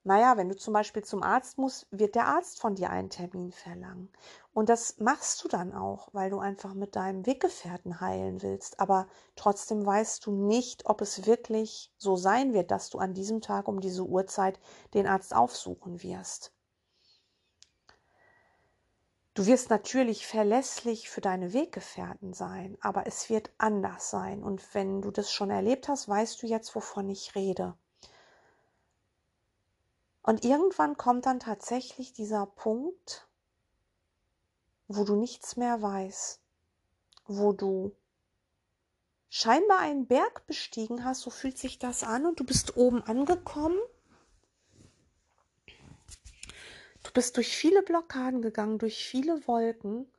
naja, 0.06 0.36
wenn 0.36 0.48
du 0.48 0.54
zum 0.54 0.72
Beispiel 0.72 1.02
zum 1.02 1.24
Arzt 1.24 1.58
musst, 1.58 1.88
wird 1.90 2.14
der 2.14 2.28
Arzt 2.28 2.60
von 2.60 2.76
dir 2.76 2.90
einen 2.90 3.10
Termin 3.10 3.50
verlangen. 3.50 4.08
Und 4.54 4.68
das 4.68 4.98
machst 5.00 5.42
du 5.42 5.48
dann 5.48 5.74
auch, 5.74 6.10
weil 6.12 6.30
du 6.30 6.38
einfach 6.38 6.74
mit 6.74 6.94
deinem 6.94 7.26
Weggefährten 7.26 8.00
heilen 8.00 8.40
willst. 8.40 8.78
Aber 8.78 9.08
trotzdem 9.34 9.84
weißt 9.84 10.24
du 10.24 10.30
nicht, 10.30 10.86
ob 10.86 11.00
es 11.00 11.26
wirklich 11.26 11.92
so 11.98 12.14
sein 12.14 12.54
wird, 12.54 12.70
dass 12.70 12.88
du 12.88 12.98
an 12.98 13.14
diesem 13.14 13.40
Tag 13.40 13.66
um 13.66 13.80
diese 13.80 14.04
Uhrzeit 14.04 14.60
den 14.94 15.08
Arzt 15.08 15.34
aufsuchen 15.34 16.00
wirst. 16.04 16.52
Du 19.34 19.46
wirst 19.46 19.70
natürlich 19.70 20.24
verlässlich 20.24 21.10
für 21.10 21.20
deine 21.20 21.52
Weggefährten 21.52 22.32
sein, 22.32 22.78
aber 22.80 23.08
es 23.08 23.28
wird 23.28 23.50
anders 23.58 24.08
sein. 24.10 24.44
Und 24.44 24.72
wenn 24.72 25.02
du 25.02 25.10
das 25.10 25.32
schon 25.32 25.50
erlebt 25.50 25.88
hast, 25.88 26.08
weißt 26.08 26.40
du 26.44 26.46
jetzt, 26.46 26.76
wovon 26.76 27.08
ich 27.08 27.34
rede. 27.34 27.76
Und 30.26 30.44
irgendwann 30.44 30.96
kommt 30.96 31.24
dann 31.24 31.38
tatsächlich 31.38 32.12
dieser 32.12 32.46
Punkt, 32.46 33.28
wo 34.88 35.04
du 35.04 35.14
nichts 35.14 35.56
mehr 35.56 35.80
weißt, 35.80 36.40
wo 37.26 37.52
du 37.52 37.96
scheinbar 39.28 39.78
einen 39.78 40.08
Berg 40.08 40.44
bestiegen 40.48 41.04
hast, 41.04 41.20
so 41.20 41.30
fühlt 41.30 41.56
sich 41.58 41.78
das 41.78 42.02
an 42.02 42.26
und 42.26 42.40
du 42.40 42.44
bist 42.44 42.76
oben 42.76 43.04
angekommen. 43.04 43.78
Du 47.04 47.12
bist 47.14 47.36
durch 47.36 47.56
viele 47.56 47.84
Blockaden 47.84 48.42
gegangen, 48.42 48.78
durch 48.78 49.06
viele 49.06 49.46
Wolken 49.46 50.10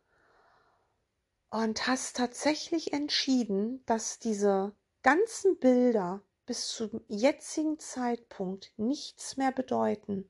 und 1.50 1.86
hast 1.86 2.16
tatsächlich 2.16 2.94
entschieden, 2.94 3.86
dass 3.86 4.20
diese 4.20 4.74
ganzen 5.04 5.60
Bilder, 5.60 6.22
bis 6.48 6.70
zum 6.70 7.02
jetzigen 7.08 7.78
Zeitpunkt 7.78 8.72
nichts 8.78 9.38
mehr 9.38 9.52
bedeuten. 9.52 10.28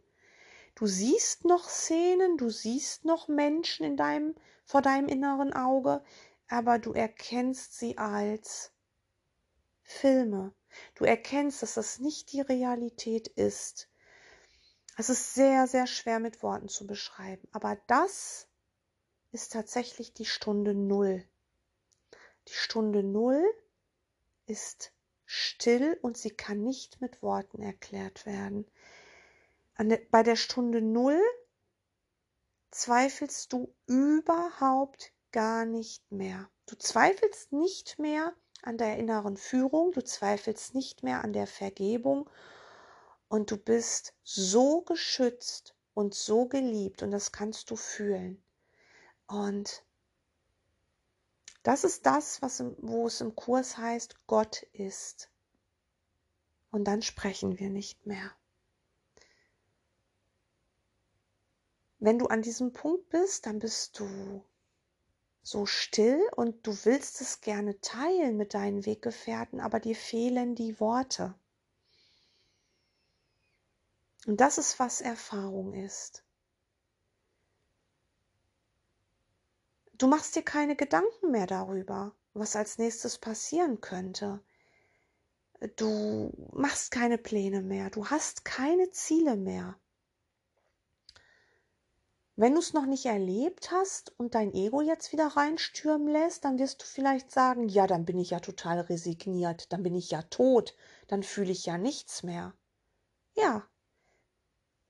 Du 0.76 0.88
siehst 0.88 1.46
noch 1.46 1.70
Szenen, 1.70 2.38
du 2.38 2.50
siehst 2.50 3.06
noch 3.06 3.28
Menschen 3.28 3.86
in 3.86 3.96
deinem, 3.96 4.36
vor 4.66 4.82
deinem 4.82 5.08
inneren 5.08 5.54
Auge, 5.54 6.04
aber 6.50 6.80
du 6.80 6.92
erkennst 6.92 7.78
sie 7.78 7.98
als 7.98 8.72
Filme. 9.84 10.54
Du 10.96 11.06
erkennst, 11.06 11.62
dass 11.62 11.76
das 11.76 12.00
nicht 12.00 12.34
die 12.34 12.42
Realität 12.42 13.28
ist. 13.28 13.88
Es 14.98 15.10
ist 15.10 15.36
sehr, 15.36 15.68
sehr 15.68 15.86
schwer 15.86 16.20
mit 16.20 16.42
Worten 16.42 16.68
zu 16.68 16.88
beschreiben, 16.88 17.48
aber 17.52 17.78
das 17.88 18.48
ist 19.32 19.54
tatsächlich 19.54 20.14
die 20.14 20.26
Stunde 20.26 20.74
Null. 20.74 21.24
Die 22.48 22.54
Stunde 22.54 23.04
Null 23.04 23.44
ist 24.48 24.92
still 25.28 26.00
und 26.02 26.18
sie 26.18 26.32
kann 26.32 26.64
nicht 26.64 27.02
mit 27.02 27.22
Worten 27.22 27.62
erklärt 27.62 28.26
werden. 28.26 28.66
Der, 29.80 30.00
bei 30.10 30.24
der 30.24 30.38
Stunde 30.38 30.82
Null 30.82 31.22
zweifelst 32.72 33.54
du 33.54 33.74
überhaupt 33.86 35.14
gar 35.32 35.66
nicht 35.66 36.12
mehr. 36.12 36.50
Du 36.66 36.76
zweifelst 36.78 37.52
nicht 37.52 38.00
mehr 38.00 38.34
an 38.64 38.78
der 38.78 38.98
inneren 38.98 39.38
Führung, 39.38 39.92
du 39.92 40.04
zweifelst 40.04 40.74
nicht 40.74 41.04
mehr 41.04 41.24
an 41.24 41.34
der 41.34 41.46
Vergebung 41.46 42.30
und 43.28 43.52
du 43.52 43.58
bist 43.58 44.14
so 44.24 44.82
geschützt 44.82 45.76
und 45.94 46.16
so 46.16 46.48
geliebt 46.48 47.04
und 47.04 47.12
das 47.12 47.32
kannst 47.32 47.70
du 47.70 47.76
fühlen. 47.76 48.42
Und 49.28 49.84
das 51.68 51.84
ist 51.84 52.06
das, 52.06 52.42
was 52.42 52.64
wo 52.78 53.08
es 53.08 53.20
im 53.20 53.36
Kurs 53.36 53.78
heißt, 53.78 54.26
Gott 54.26 54.64
ist. 54.72 55.30
Und 56.72 56.86
dann 56.86 57.02
sprechen 57.02 57.60
wir 57.60 57.70
nicht 57.70 58.06
mehr. 58.06 58.32
Wenn 62.00 62.20
du 62.20 62.28
an 62.28 62.42
diesem 62.42 62.72
Punkt 62.72 63.10
bist, 63.10 63.48
dann 63.48 63.60
bist 63.60 64.00
du 64.00 64.46
so 65.44 65.66
still 65.66 66.22
und 66.38 66.66
du 66.66 66.72
willst 66.86 67.20
es 67.20 67.42
gerne 67.42 67.82
teilen 67.82 68.38
mit 68.38 68.54
deinen 68.54 68.86
Weggefährten, 68.86 69.60
aber 69.60 69.82
dir 69.82 69.98
fehlen 69.98 70.56
die 70.56 70.80
Worte. 70.80 71.36
Und 74.26 74.40
das 74.40 74.58
ist, 74.58 74.80
was 74.80 75.02
Erfahrung 75.02 75.74
ist. 75.74 76.24
Du 79.98 80.08
machst 80.08 80.36
dir 80.36 80.44
keine 80.44 80.76
Gedanken 80.76 81.32
mehr 81.32 81.48
darüber, 81.48 82.14
was 82.34 82.56
als 82.56 82.78
nächstes 82.78 83.18
passieren 83.18 83.82
könnte. 83.82 84.42
Du 85.76 86.32
machst 86.54 86.92
keine 86.92 87.18
Pläne 87.18 87.64
mehr, 87.64 87.90
du 87.90 88.06
hast 88.06 88.46
keine 88.46 88.92
Ziele 88.92 89.36
mehr. 89.36 89.80
Wenn 92.36 92.54
du 92.54 92.60
es 92.60 92.74
noch 92.74 92.86
nicht 92.86 93.08
erlebt 93.08 93.72
hast 93.72 94.14
und 94.20 94.36
dein 94.36 94.54
Ego 94.54 94.82
jetzt 94.82 95.12
wieder 95.12 95.26
reinstürmen 95.26 96.08
lässt, 96.08 96.46
dann 96.46 96.60
wirst 96.60 96.84
du 96.84 96.86
vielleicht 96.86 97.32
sagen, 97.32 97.68
ja, 97.68 97.88
dann 97.88 98.06
bin 98.06 98.20
ich 98.20 98.30
ja 98.30 98.40
total 98.40 98.82
resigniert, 98.82 99.74
dann 99.74 99.82
bin 99.82 99.96
ich 99.96 100.12
ja 100.12 100.22
tot, 100.22 100.76
dann 101.08 101.24
fühle 101.24 101.52
ich 101.52 101.66
ja 101.66 101.80
nichts 101.80 102.22
mehr. 102.22 102.54
Ja, 103.34 103.68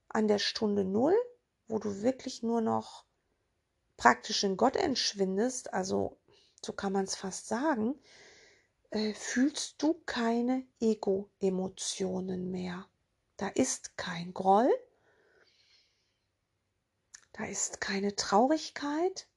an 0.09 0.27
der 0.27 0.39
Stunde 0.39 0.83
Null, 0.83 1.15
wo 1.69 1.79
du 1.79 2.01
wirklich 2.01 2.43
nur 2.43 2.59
noch 2.59 3.06
praktisch 3.97 4.43
in 4.43 4.57
Gott 4.57 4.75
entschwindest, 4.75 5.73
also 5.73 6.17
so 6.63 6.71
kann 6.73 6.93
man 6.93 7.05
es 7.05 7.15
fast 7.15 7.47
sagen, 7.47 7.95
äh, 8.91 9.13
fühlst 9.13 9.81
du 9.81 9.95
keine 10.05 10.65
Ego-Emotionen 10.79 12.51
mehr. 12.51 12.87
Da 13.35 13.49
ist 13.49 13.97
kein 13.97 14.33
Groll, 14.33 14.71
da 17.33 17.45
ist 17.45 17.81
keine 17.81 18.15
Traurigkeit, 18.15 19.27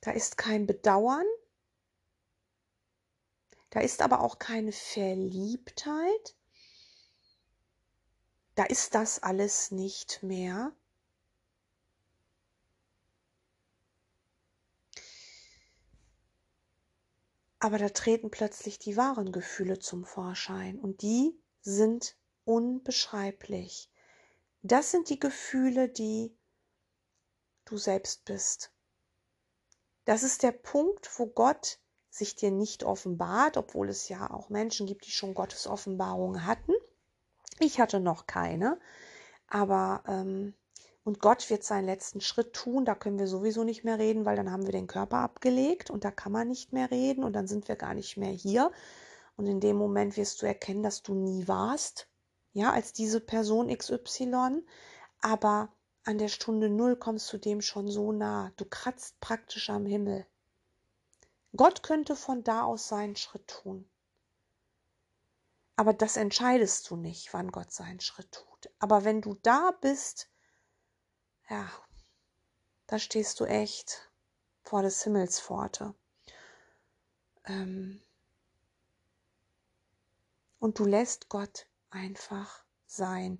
da 0.00 0.12
ist 0.12 0.38
kein 0.38 0.66
Bedauern, 0.66 1.26
da 3.70 3.80
ist 3.80 4.02
aber 4.02 4.20
auch 4.20 4.38
keine 4.38 4.72
Verliebtheit, 4.72 6.36
da 8.54 8.64
ist 8.64 8.94
das 8.94 9.22
alles 9.22 9.70
nicht 9.70 10.22
mehr. 10.22 10.72
Aber 17.62 17.78
da 17.78 17.90
treten 17.90 18.28
plötzlich 18.32 18.80
die 18.80 18.96
wahren 18.96 19.30
Gefühle 19.30 19.78
zum 19.78 20.04
Vorschein 20.04 20.80
und 20.80 21.00
die 21.00 21.40
sind 21.60 22.16
unbeschreiblich. 22.42 23.88
Das 24.62 24.90
sind 24.90 25.08
die 25.08 25.20
Gefühle, 25.20 25.88
die 25.88 26.36
du 27.64 27.78
selbst 27.78 28.24
bist. 28.24 28.72
Das 30.06 30.24
ist 30.24 30.42
der 30.42 30.50
Punkt, 30.50 31.08
wo 31.20 31.28
Gott 31.28 31.78
sich 32.10 32.34
dir 32.34 32.50
nicht 32.50 32.82
offenbart, 32.82 33.56
obwohl 33.56 33.90
es 33.90 34.08
ja 34.08 34.28
auch 34.28 34.48
Menschen 34.48 34.88
gibt, 34.88 35.06
die 35.06 35.12
schon 35.12 35.32
Gottes 35.32 35.68
Offenbarungen 35.68 36.44
hatten. 36.44 36.72
Ich 37.60 37.78
hatte 37.78 38.00
noch 38.00 38.26
keine, 38.26 38.80
aber 39.46 40.02
ähm, 40.08 40.56
und 41.04 41.20
Gott 41.20 41.50
wird 41.50 41.64
seinen 41.64 41.86
letzten 41.86 42.20
Schritt 42.20 42.52
tun, 42.52 42.84
da 42.84 42.94
können 42.94 43.18
wir 43.18 43.26
sowieso 43.26 43.64
nicht 43.64 43.84
mehr 43.84 43.98
reden, 43.98 44.24
weil 44.24 44.36
dann 44.36 44.52
haben 44.52 44.66
wir 44.66 44.72
den 44.72 44.86
Körper 44.86 45.18
abgelegt 45.18 45.90
und 45.90 46.04
da 46.04 46.10
kann 46.10 46.32
man 46.32 46.48
nicht 46.48 46.72
mehr 46.72 46.90
reden 46.90 47.24
und 47.24 47.32
dann 47.32 47.48
sind 47.48 47.66
wir 47.68 47.76
gar 47.76 47.94
nicht 47.94 48.16
mehr 48.16 48.30
hier. 48.30 48.70
Und 49.36 49.46
in 49.46 49.60
dem 49.60 49.76
Moment 49.76 50.16
wirst 50.16 50.42
du 50.42 50.46
erkennen, 50.46 50.82
dass 50.82 51.02
du 51.02 51.14
nie 51.14 51.48
warst, 51.48 52.08
ja, 52.52 52.70
als 52.72 52.92
diese 52.92 53.20
Person 53.20 53.76
XY, 53.76 54.62
aber 55.20 55.72
an 56.04 56.18
der 56.18 56.28
Stunde 56.28 56.68
Null 56.68 56.96
kommst 56.96 57.32
du 57.32 57.38
dem 57.38 57.60
schon 57.60 57.88
so 57.88 58.10
nah. 58.12 58.52
Du 58.56 58.64
kratzt 58.64 59.20
praktisch 59.20 59.70
am 59.70 59.86
Himmel. 59.86 60.26
Gott 61.54 61.82
könnte 61.82 62.16
von 62.16 62.42
da 62.42 62.64
aus 62.64 62.88
seinen 62.88 63.14
Schritt 63.14 63.46
tun. 63.46 63.88
Aber 65.76 65.92
das 65.92 66.16
entscheidest 66.16 66.90
du 66.90 66.96
nicht, 66.96 67.32
wann 67.32 67.52
Gott 67.52 67.72
seinen 67.72 68.00
Schritt 68.00 68.32
tut. 68.32 68.70
Aber 68.78 69.04
wenn 69.04 69.20
du 69.20 69.34
da 69.42 69.70
bist, 69.80 70.31
ja, 71.52 71.70
da 72.86 72.98
stehst 72.98 73.38
du 73.38 73.44
echt 73.44 74.10
vor 74.62 74.80
des 74.80 75.02
Himmels 75.04 75.38
Pforte. 75.38 75.94
Ähm 77.44 78.00
und 80.58 80.78
du 80.78 80.86
lässt 80.86 81.28
Gott 81.28 81.66
einfach 81.90 82.64
sein. 82.86 83.38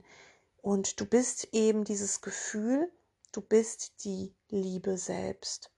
Und 0.58 1.00
du 1.00 1.06
bist 1.06 1.48
eben 1.52 1.84
dieses 1.84 2.20
Gefühl, 2.20 2.92
du 3.32 3.40
bist 3.40 4.04
die 4.04 4.34
Liebe 4.48 4.98
selbst. 4.98 5.72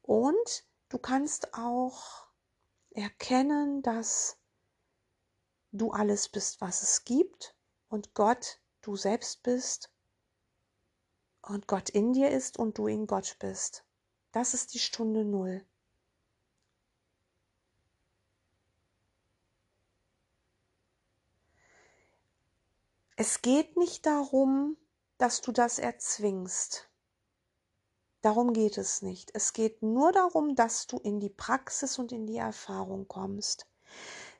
Und 0.00 0.64
du 0.88 0.96
kannst 0.96 1.52
auch 1.52 2.28
erkennen, 2.92 3.82
dass 3.82 4.38
du 5.72 5.90
alles 5.90 6.30
bist, 6.30 6.62
was 6.62 6.82
es 6.82 7.04
gibt 7.04 7.54
und 7.88 8.14
Gott 8.14 8.58
du 8.80 8.96
selbst 8.96 9.42
bist 9.42 9.93
und 11.48 11.66
Gott 11.66 11.90
in 11.90 12.12
dir 12.12 12.30
ist 12.30 12.58
und 12.58 12.78
du 12.78 12.86
in 12.86 13.06
Gott 13.06 13.36
bist. 13.38 13.84
Das 14.32 14.54
ist 14.54 14.74
die 14.74 14.78
Stunde 14.78 15.24
Null. 15.24 15.64
Es 23.16 23.42
geht 23.42 23.76
nicht 23.76 24.06
darum, 24.06 24.76
dass 25.18 25.40
du 25.40 25.52
das 25.52 25.78
erzwingst. 25.78 26.88
Darum 28.22 28.52
geht 28.52 28.76
es 28.76 29.02
nicht. 29.02 29.30
Es 29.34 29.52
geht 29.52 29.82
nur 29.82 30.10
darum, 30.10 30.56
dass 30.56 30.86
du 30.86 30.98
in 30.98 31.20
die 31.20 31.30
Praxis 31.30 31.98
und 31.98 32.10
in 32.10 32.26
die 32.26 32.38
Erfahrung 32.38 33.06
kommst. 33.06 33.66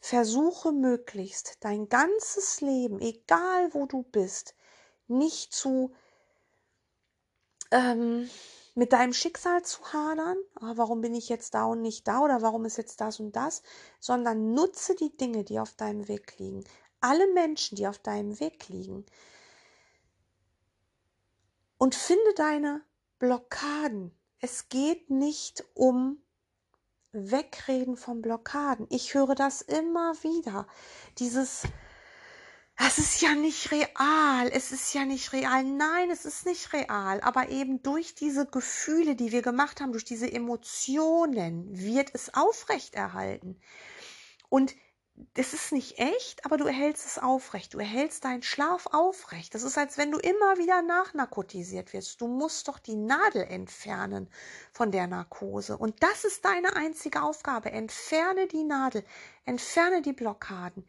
Versuche 0.01 0.73
möglichst 0.73 1.59
dein 1.61 1.89
ganzes 1.89 2.61
Leben, 2.61 3.01
egal 3.01 3.73
wo 3.73 3.87
du 3.87 4.03
bist, 4.03 4.55
nicht 5.07 5.53
zu 5.53 5.95
ähm, 7.71 8.29
mit 8.75 8.93
deinem 8.93 9.13
Schicksal 9.13 9.63
zu 9.63 9.81
hadern, 9.93 10.37
ah, 10.57 10.73
warum 10.77 11.01
bin 11.01 11.15
ich 11.15 11.29
jetzt 11.29 11.55
da 11.55 11.65
und 11.65 11.83
nicht 11.83 12.09
da 12.09 12.21
oder 12.21 12.43
warum 12.43 12.65
ist 12.65 12.77
jetzt 12.77 13.01
das 13.01 13.21
und 13.21 13.37
das, 13.37 13.63
sondern 14.01 14.53
nutze 14.53 14.95
die 14.97 15.17
Dinge, 15.17 15.45
die 15.45 15.61
auf 15.61 15.75
deinem 15.75 16.09
Weg 16.09 16.39
liegen 16.39 16.65
alle 17.05 17.31
Menschen, 17.35 17.77
die 17.77 17.87
auf 17.87 17.99
deinem 17.99 18.41
Weg 18.41 18.69
liegen. 18.69 19.05
Und 21.77 21.95
finde 21.95 22.33
deine 22.35 22.83
Blockaden. 23.19 24.11
Es 24.41 24.71
geht 24.71 25.11
nicht 25.11 25.65
um 25.75 26.23
Wegreden 27.13 27.99
von 27.99 28.23
Blockaden. 28.23 28.87
Ich 28.89 29.13
höre 29.13 29.35
das 29.35 29.61
immer 29.61 30.15
wieder. 30.23 30.67
Dieses, 31.19 31.65
das 32.77 32.99
ist 32.99 33.23
ja 33.23 33.35
nicht 33.35 33.71
real, 33.71 34.49
es 34.53 34.73
ist 34.73 34.93
ja 34.95 35.05
nicht 35.05 35.33
real. 35.33 35.63
Nein, 35.63 36.11
es 36.11 36.25
ist 36.25 36.45
nicht 36.45 36.73
real. 36.73 37.21
Aber 37.21 37.49
eben 37.49 37.83
durch 37.83 38.15
diese 38.15 38.47
Gefühle, 38.47 39.15
die 39.15 39.31
wir 39.31 39.43
gemacht 39.43 39.81
haben, 39.81 39.93
durch 39.93 40.05
diese 40.05 40.31
Emotionen, 40.31 41.69
wird 41.79 42.11
es 42.15 42.35
aufrechterhalten. 42.35 43.61
Und 44.49 44.75
das 45.35 45.55
ist 45.55 45.71
nicht 45.71 45.99
echt, 45.99 46.45
aber 46.45 46.57
du 46.57 46.65
erhältst 46.65 47.07
es 47.07 47.19
aufrecht. 47.19 47.75
Du 47.75 47.79
erhältst 47.79 48.25
deinen 48.25 48.43
Schlaf 48.43 48.89
aufrecht. 48.91 49.55
Das 49.55 49.63
ist, 49.63 49.79
als 49.79 49.97
wenn 49.97 50.11
du 50.11 50.19
immer 50.19 50.59
wieder 50.59 50.83
nachnarkotisiert 50.83 51.93
wirst. 51.93 52.21
Du 52.21 52.27
musst 52.27 52.67
doch 52.67 52.81
die 52.81 52.97
Nadel 52.97 53.45
entfernen 53.45 54.29
von 54.73 54.91
der 54.91 55.07
Narkose. 55.07 55.79
Und 55.79 56.03
das 56.03 56.25
ist 56.25 56.45
deine 56.45 56.75
einzige 56.75 57.23
Aufgabe. 57.23 57.71
Entferne 57.71 58.49
die 58.49 58.65
Nadel, 58.65 59.05
entferne 59.45 60.03
die 60.03 60.13
Blockaden. 60.13 60.85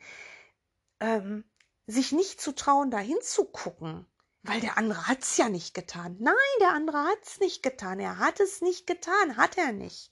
Ähm, 1.00 1.44
sich 1.88 2.12
nicht 2.12 2.42
zu 2.42 2.54
trauen, 2.54 2.92
dahin 2.92 3.22
zu 3.22 3.46
gucken, 3.46 4.06
weil 4.44 4.60
der 4.62 4.78
andere 4.78 5.08
hat 5.08 5.24
es 5.24 5.38
ja 5.38 5.50
nicht 5.50 5.74
getan. 5.74 6.18
Nein, 6.20 6.36
der 6.60 6.72
andere 6.72 7.04
hat 7.04 7.20
es 7.24 7.40
nicht 7.40 7.64
getan. 7.64 8.00
Er 8.00 8.18
hat 8.20 8.40
es 8.40 8.62
nicht 8.62 8.88
getan, 8.88 9.38
hat 9.38 9.58
er 9.58 9.72
nicht. 9.72 10.12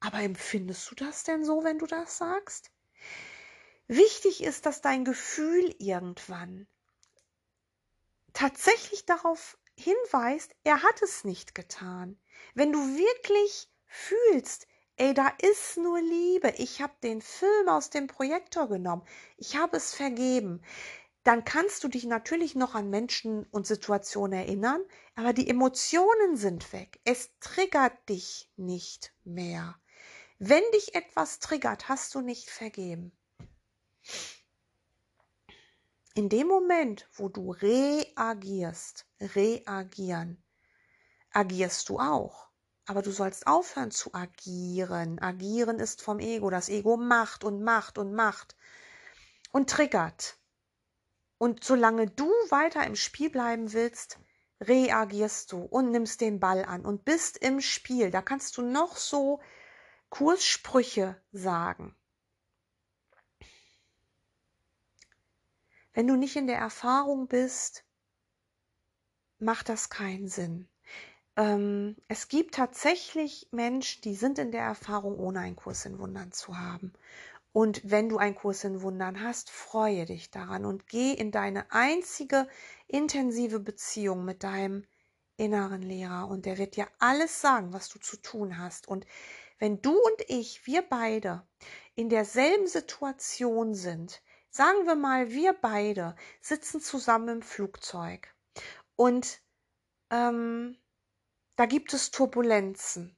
Aber 0.00 0.18
empfindest 0.18 0.90
du 0.90 0.94
das 0.96 1.24
denn 1.24 1.44
so, 1.44 1.62
wenn 1.64 1.78
du 1.78 1.86
das 1.86 2.18
sagst? 2.18 2.70
Wichtig 3.86 4.42
ist, 4.42 4.66
dass 4.66 4.80
dein 4.80 5.04
Gefühl 5.04 5.74
irgendwann 5.78 6.66
tatsächlich 8.32 9.04
darauf 9.04 9.58
hinweist, 9.76 10.54
er 10.64 10.82
hat 10.82 11.02
es 11.02 11.24
nicht 11.24 11.54
getan. 11.54 12.18
Wenn 12.54 12.72
du 12.72 12.78
wirklich 12.78 13.68
fühlst, 13.86 14.66
ey, 14.96 15.14
da 15.14 15.28
ist 15.38 15.76
nur 15.76 16.00
Liebe, 16.00 16.54
ich 16.58 16.80
habe 16.80 16.94
den 17.02 17.20
Film 17.20 17.68
aus 17.68 17.90
dem 17.90 18.06
Projektor 18.06 18.68
genommen, 18.68 19.06
ich 19.36 19.56
habe 19.56 19.76
es 19.76 19.94
vergeben, 19.94 20.62
dann 21.24 21.44
kannst 21.44 21.84
du 21.84 21.88
dich 21.88 22.04
natürlich 22.04 22.54
noch 22.54 22.74
an 22.74 22.90
Menschen 22.90 23.44
und 23.46 23.66
Situationen 23.66 24.38
erinnern, 24.40 24.82
aber 25.14 25.32
die 25.32 25.48
Emotionen 25.48 26.36
sind 26.36 26.72
weg. 26.72 27.00
Es 27.04 27.30
triggert 27.38 28.08
dich 28.08 28.50
nicht 28.56 29.14
mehr. 29.24 29.76
Wenn 30.38 30.64
dich 30.72 30.96
etwas 30.96 31.38
triggert, 31.38 31.88
hast 31.88 32.14
du 32.16 32.20
nicht 32.20 32.50
vergeben. 32.50 33.12
In 36.14 36.28
dem 36.28 36.48
Moment, 36.48 37.08
wo 37.14 37.28
du 37.28 37.52
reagierst, 37.52 39.06
reagieren, 39.20 40.42
agierst 41.30 41.88
du 41.88 42.00
auch. 42.00 42.48
Aber 42.86 43.00
du 43.00 43.12
sollst 43.12 43.46
aufhören 43.46 43.92
zu 43.92 44.12
agieren. 44.12 45.20
Agieren 45.20 45.78
ist 45.78 46.02
vom 46.02 46.18
Ego. 46.18 46.50
Das 46.50 46.68
Ego 46.68 46.96
macht 46.96 47.44
und 47.44 47.62
macht 47.62 47.96
und 47.96 48.12
macht 48.12 48.56
und 49.52 49.70
triggert. 49.70 50.36
Und 51.42 51.64
solange 51.64 52.06
du 52.06 52.28
weiter 52.50 52.86
im 52.86 52.94
Spiel 52.94 53.28
bleiben 53.28 53.72
willst, 53.72 54.20
reagierst 54.60 55.50
du 55.50 55.62
und 55.62 55.90
nimmst 55.90 56.20
den 56.20 56.38
Ball 56.38 56.64
an 56.64 56.86
und 56.86 57.04
bist 57.04 57.36
im 57.36 57.60
Spiel. 57.60 58.12
Da 58.12 58.22
kannst 58.22 58.56
du 58.58 58.62
noch 58.62 58.96
so 58.96 59.40
Kurssprüche 60.08 61.20
sagen. 61.32 61.96
Wenn 65.92 66.06
du 66.06 66.14
nicht 66.14 66.36
in 66.36 66.46
der 66.46 66.58
Erfahrung 66.58 67.26
bist, 67.26 67.84
macht 69.40 69.68
das 69.68 69.90
keinen 69.90 70.28
Sinn. 70.28 70.68
Ähm, 71.34 71.96
es 72.06 72.28
gibt 72.28 72.54
tatsächlich 72.54 73.48
Menschen, 73.50 74.02
die 74.02 74.14
sind 74.14 74.38
in 74.38 74.52
der 74.52 74.62
Erfahrung, 74.62 75.18
ohne 75.18 75.40
einen 75.40 75.56
Kurs 75.56 75.86
in 75.86 75.98
Wundern 75.98 76.30
zu 76.30 76.56
haben. 76.56 76.92
Und 77.52 77.82
wenn 77.84 78.08
du 78.08 78.16
einen 78.16 78.34
Kurs 78.34 78.64
in 78.64 78.80
Wundern 78.80 79.22
hast, 79.22 79.50
freue 79.50 80.06
dich 80.06 80.30
daran 80.30 80.64
und 80.64 80.86
geh 80.86 81.12
in 81.12 81.30
deine 81.30 81.70
einzige 81.70 82.48
intensive 82.88 83.60
Beziehung 83.60 84.24
mit 84.24 84.42
deinem 84.42 84.86
inneren 85.36 85.82
Lehrer 85.82 86.28
und 86.28 86.46
der 86.46 86.56
wird 86.56 86.76
dir 86.76 86.88
alles 86.98 87.40
sagen, 87.40 87.72
was 87.72 87.88
du 87.88 87.98
zu 87.98 88.16
tun 88.16 88.58
hast. 88.58 88.88
Und 88.88 89.06
wenn 89.58 89.82
du 89.82 89.92
und 89.92 90.22
ich, 90.28 90.66
wir 90.66 90.82
beide, 90.82 91.46
in 91.94 92.08
derselben 92.08 92.66
Situation 92.66 93.74
sind, 93.74 94.22
sagen 94.50 94.86
wir 94.86 94.96
mal, 94.96 95.30
wir 95.30 95.52
beide 95.52 96.16
sitzen 96.40 96.80
zusammen 96.80 97.28
im 97.28 97.42
Flugzeug 97.42 98.34
und 98.96 99.42
ähm, 100.10 100.78
da 101.56 101.66
gibt 101.66 101.92
es 101.92 102.10
Turbulenzen. 102.10 103.16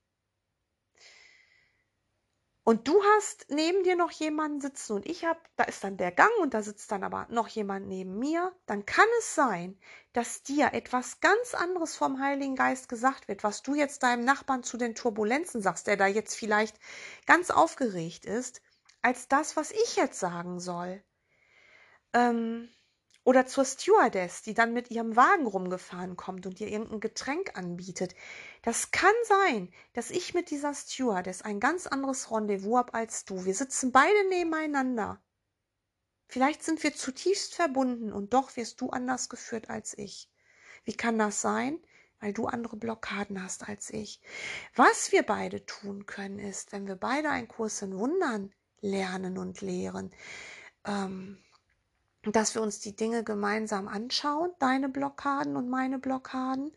Und 2.64 2.88
du 2.88 3.02
hast 3.04 3.44
neben 3.50 3.84
dir 3.84 3.94
noch 3.94 4.10
jemanden 4.10 4.62
sitzen 4.62 4.94
und 4.94 5.06
ich 5.06 5.26
habe, 5.26 5.38
da 5.56 5.64
ist 5.64 5.84
dann 5.84 5.98
der 5.98 6.10
Gang 6.10 6.32
und 6.40 6.54
da 6.54 6.62
sitzt 6.62 6.90
dann 6.90 7.04
aber 7.04 7.26
noch 7.28 7.46
jemand 7.48 7.88
neben 7.88 8.18
mir, 8.18 8.54
dann 8.64 8.86
kann 8.86 9.06
es 9.18 9.34
sein, 9.34 9.78
dass 10.14 10.42
dir 10.42 10.72
etwas 10.72 11.20
ganz 11.20 11.54
anderes 11.54 11.94
vom 11.94 12.20
Heiligen 12.20 12.56
Geist 12.56 12.88
gesagt 12.88 13.28
wird, 13.28 13.44
was 13.44 13.62
du 13.62 13.74
jetzt 13.74 14.02
deinem 14.02 14.24
Nachbarn 14.24 14.62
zu 14.62 14.78
den 14.78 14.94
Turbulenzen 14.94 15.60
sagst, 15.60 15.86
der 15.86 15.98
da 15.98 16.06
jetzt 16.06 16.36
vielleicht 16.36 16.80
ganz 17.26 17.50
aufgeregt 17.50 18.24
ist, 18.24 18.62
als 19.02 19.28
das, 19.28 19.56
was 19.56 19.70
ich 19.70 19.96
jetzt 19.96 20.18
sagen 20.18 20.58
soll. 20.58 21.04
Ähm, 22.14 22.70
oder 23.24 23.46
zur 23.46 23.64
Stewardess, 23.64 24.42
die 24.42 24.54
dann 24.54 24.74
mit 24.74 24.90
ihrem 24.90 25.16
Wagen 25.16 25.46
rumgefahren 25.46 26.16
kommt 26.16 26.46
und 26.46 26.58
dir 26.58 26.68
irgendein 26.68 27.00
Getränk 27.00 27.56
anbietet. 27.56 28.14
Das 28.62 28.90
kann 28.90 29.14
sein, 29.24 29.72
dass 29.94 30.10
ich 30.10 30.34
mit 30.34 30.50
dieser 30.50 30.74
Stewardess 30.74 31.42
ein 31.42 31.58
ganz 31.58 31.86
anderes 31.86 32.30
Rendezvous 32.30 32.76
habe 32.76 32.94
als 32.94 33.24
du. 33.24 33.44
Wir 33.44 33.54
sitzen 33.54 33.92
beide 33.92 34.28
nebeneinander. 34.28 35.20
Vielleicht 36.26 36.62
sind 36.62 36.82
wir 36.82 36.94
zutiefst 36.94 37.54
verbunden 37.54 38.12
und 38.12 38.34
doch 38.34 38.56
wirst 38.56 38.80
du 38.80 38.90
anders 38.90 39.28
geführt 39.28 39.70
als 39.70 39.96
ich. 39.96 40.30
Wie 40.84 40.94
kann 40.94 41.18
das 41.18 41.40
sein? 41.40 41.78
Weil 42.20 42.32
du 42.32 42.46
andere 42.46 42.76
Blockaden 42.76 43.42
hast 43.42 43.68
als 43.68 43.90
ich. 43.90 44.20
Was 44.74 45.12
wir 45.12 45.22
beide 45.22 45.64
tun 45.66 46.06
können, 46.06 46.38
ist, 46.38 46.72
wenn 46.72 46.86
wir 46.86 46.96
beide 46.96 47.30
einen 47.30 47.48
Kurs 47.48 47.82
in 47.82 47.96
Wundern 47.98 48.52
lernen 48.80 49.38
und 49.38 49.60
lehren, 49.60 50.10
ähm, 50.86 51.43
dass 52.32 52.54
wir 52.54 52.62
uns 52.62 52.80
die 52.80 52.96
Dinge 52.96 53.24
gemeinsam 53.24 53.88
anschauen, 53.88 54.50
deine 54.58 54.88
Blockaden 54.88 55.56
und 55.56 55.68
meine 55.68 55.98
Blockaden, 55.98 56.72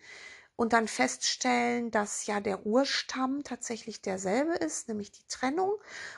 und 0.57 0.73
dann 0.73 0.87
feststellen, 0.87 1.91
dass 1.91 2.25
ja 2.25 2.39
der 2.41 2.65
Urstamm 2.65 3.43
tatsächlich 3.43 4.01
derselbe 4.01 4.53
ist, 4.55 4.87
nämlich 4.87 5.11
die 5.11 5.27
Trennung, 5.27 5.71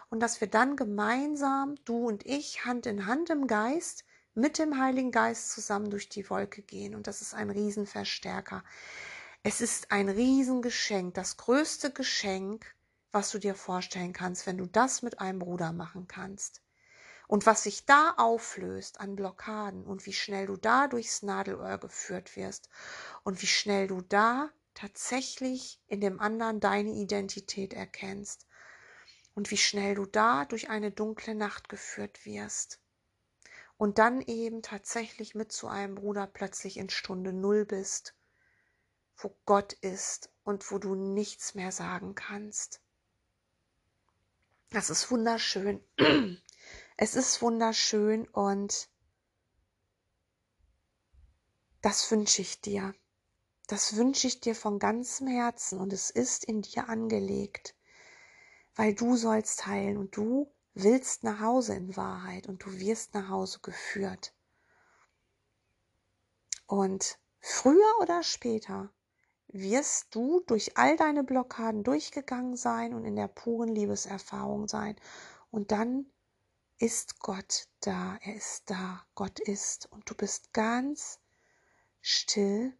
und 0.10 0.22
dass 0.22 0.40
wir 0.40 0.48
dann 0.48 0.78
gemeinsam, 0.78 1.76
du 1.86 2.08
und 2.08 2.26
ich, 2.26 2.66
Hand 2.66 2.86
in 2.86 3.06
Hand 3.06 3.30
im 3.30 3.48
Geist, 3.48 4.06
mit 4.34 4.58
dem 4.58 4.82
Heiligen 4.82 5.12
Geist 5.12 5.52
zusammen 5.52 5.90
durch 5.90 6.08
die 6.08 6.30
Wolke 6.30 6.62
gehen. 6.62 6.96
Und 6.96 7.08
das 7.08 7.22
ist 7.22 7.34
ein 7.34 7.50
Riesenverstärker. 7.50 8.64
Es 9.44 9.60
ist 9.62 9.92
ein 9.92 10.08
Riesengeschenk, 10.08 11.14
das 11.14 11.36
größte 11.38 11.92
Geschenk, 11.92 12.66
was 13.12 13.32
du 13.32 13.40
dir 13.40 13.56
vorstellen 13.56 14.14
kannst, 14.14 14.48
wenn 14.48 14.58
du 14.58 14.68
das 14.68 15.02
mit 15.02 15.20
einem 15.20 15.40
Bruder 15.40 15.74
machen 15.74 16.08
kannst. 16.08 16.62
Und 17.30 17.46
was 17.46 17.62
sich 17.62 17.86
da 17.86 18.16
auflöst 18.18 19.00
an 19.00 19.16
Blockaden 19.16 19.86
und 19.86 20.08
wie 20.08 20.14
schnell 20.14 20.48
du 20.48 20.58
da 20.58 20.88
durchs 20.88 21.22
Nadelöhr 21.22 21.78
geführt 21.78 22.36
wirst 22.36 22.70
und 23.22 23.44
wie 23.44 23.48
schnell 23.48 23.86
du 23.86 24.02
da 24.02 24.50
tatsächlich 24.74 25.80
in 25.86 26.02
dem 26.02 26.20
anderen 26.20 26.60
deine 26.60 26.90
Identität 26.90 27.76
erkennst 27.76 28.48
und 29.36 29.52
wie 29.52 29.58
schnell 29.58 29.94
du 29.94 30.08
da 30.08 30.46
durch 30.46 30.72
eine 30.72 30.90
dunkle 30.90 31.36
Nacht 31.36 31.70
geführt 31.70 32.26
wirst 32.26 32.80
und 33.78 34.00
dann 34.00 34.22
eben 34.22 34.64
tatsächlich 34.64 35.36
mit 35.36 35.52
zu 35.52 35.68
einem 35.68 35.94
Bruder 35.94 36.26
plötzlich 36.26 36.78
in 36.78 36.90
Stunde 36.90 37.32
Null 37.32 37.64
bist, 37.64 38.16
wo 39.16 39.38
Gott 39.46 39.74
ist 39.74 40.32
und 40.44 40.72
wo 40.72 40.80
du 40.80 40.96
nichts 40.96 41.54
mehr 41.54 41.72
sagen 41.72 42.16
kannst. 42.16 42.82
Das 44.72 44.90
ist 44.90 45.12
wunderschön. 45.12 45.84
Es 47.02 47.16
ist 47.16 47.42
wunderschön 47.42 48.28
und 48.28 48.90
das 51.82 52.12
wünsche 52.12 52.42
ich 52.42 52.60
dir. 52.60 52.94
Das 53.68 53.96
wünsche 53.96 54.28
ich 54.28 54.42
dir 54.42 54.54
von 54.54 54.80
ganzem 54.80 55.28
Herzen 55.28 55.80
und 55.80 55.94
es 55.94 56.10
ist 56.10 56.44
in 56.44 56.62
dir 56.62 56.90
angelegt, 56.90 57.74
weil 58.76 58.94
du 58.94 59.16
sollst 59.16 59.66
heilen 59.66 59.96
und 59.96 60.18
du 60.18 60.54
willst 60.74 61.24
nach 61.24 61.40
Hause 61.40 61.76
in 61.76 61.96
Wahrheit 61.96 62.48
und 62.50 62.66
du 62.66 62.80
wirst 62.80 63.14
nach 63.14 63.30
Hause 63.30 63.60
geführt. 63.62 64.34
Und 66.68 67.18
früher 67.40 67.98
oder 68.02 68.24
später 68.24 68.92
wirst 69.48 70.14
du 70.14 70.42
durch 70.48 70.76
all 70.76 70.98
deine 70.98 71.24
Blockaden 71.24 71.86
durchgegangen 71.86 72.58
sein 72.58 72.94
und 72.94 73.06
in 73.06 73.16
der 73.16 73.30
puren 73.30 73.70
Liebeserfahrung 73.70 74.68
sein. 74.68 74.98
Und 75.50 75.72
dann 75.72 76.06
ist 76.80 77.20
Gott 77.20 77.68
da, 77.82 78.18
er 78.22 78.36
ist 78.36 78.70
da, 78.70 79.06
Gott 79.14 79.40
ist 79.40 79.92
und 79.92 80.10
du 80.10 80.16
bist 80.16 80.54
ganz 80.54 81.20
still 82.02 82.74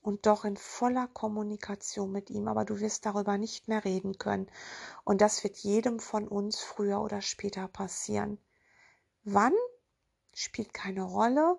und 0.00 0.26
doch 0.26 0.44
in 0.44 0.56
voller 0.56 1.08
Kommunikation 1.08 2.12
mit 2.12 2.30
ihm, 2.30 2.46
aber 2.46 2.64
du 2.64 2.78
wirst 2.78 3.04
darüber 3.04 3.36
nicht 3.36 3.66
mehr 3.66 3.84
reden 3.84 4.18
können 4.18 4.48
und 5.02 5.20
das 5.20 5.42
wird 5.42 5.58
jedem 5.58 5.98
von 5.98 6.28
uns 6.28 6.60
früher 6.60 7.00
oder 7.00 7.20
später 7.20 7.66
passieren. 7.66 8.38
Wann 9.24 9.54
spielt 10.32 10.72
keine 10.72 11.02
Rolle. 11.02 11.58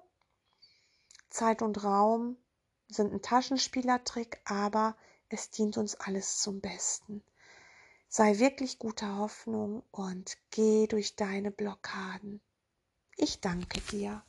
Zeit 1.29 1.61
und 1.61 1.83
Raum 1.83 2.37
sind 2.87 3.11
ein 3.11 3.21
Taschenspielertrick, 3.21 4.39
aber 4.45 4.95
es 5.27 5.49
dient 5.49 5.77
uns 5.77 5.95
alles 5.95 6.39
zum 6.39 6.61
Besten. 6.61 7.21
Sei 8.17 8.39
wirklich 8.39 8.79
guter 8.79 9.17
Hoffnung 9.17 9.83
und 9.91 10.39
geh 10.49 10.87
durch 10.87 11.15
deine 11.15 11.51
Blockaden. 11.51 12.41
Ich 13.15 13.41
danke 13.41 13.79
dir. 13.91 14.23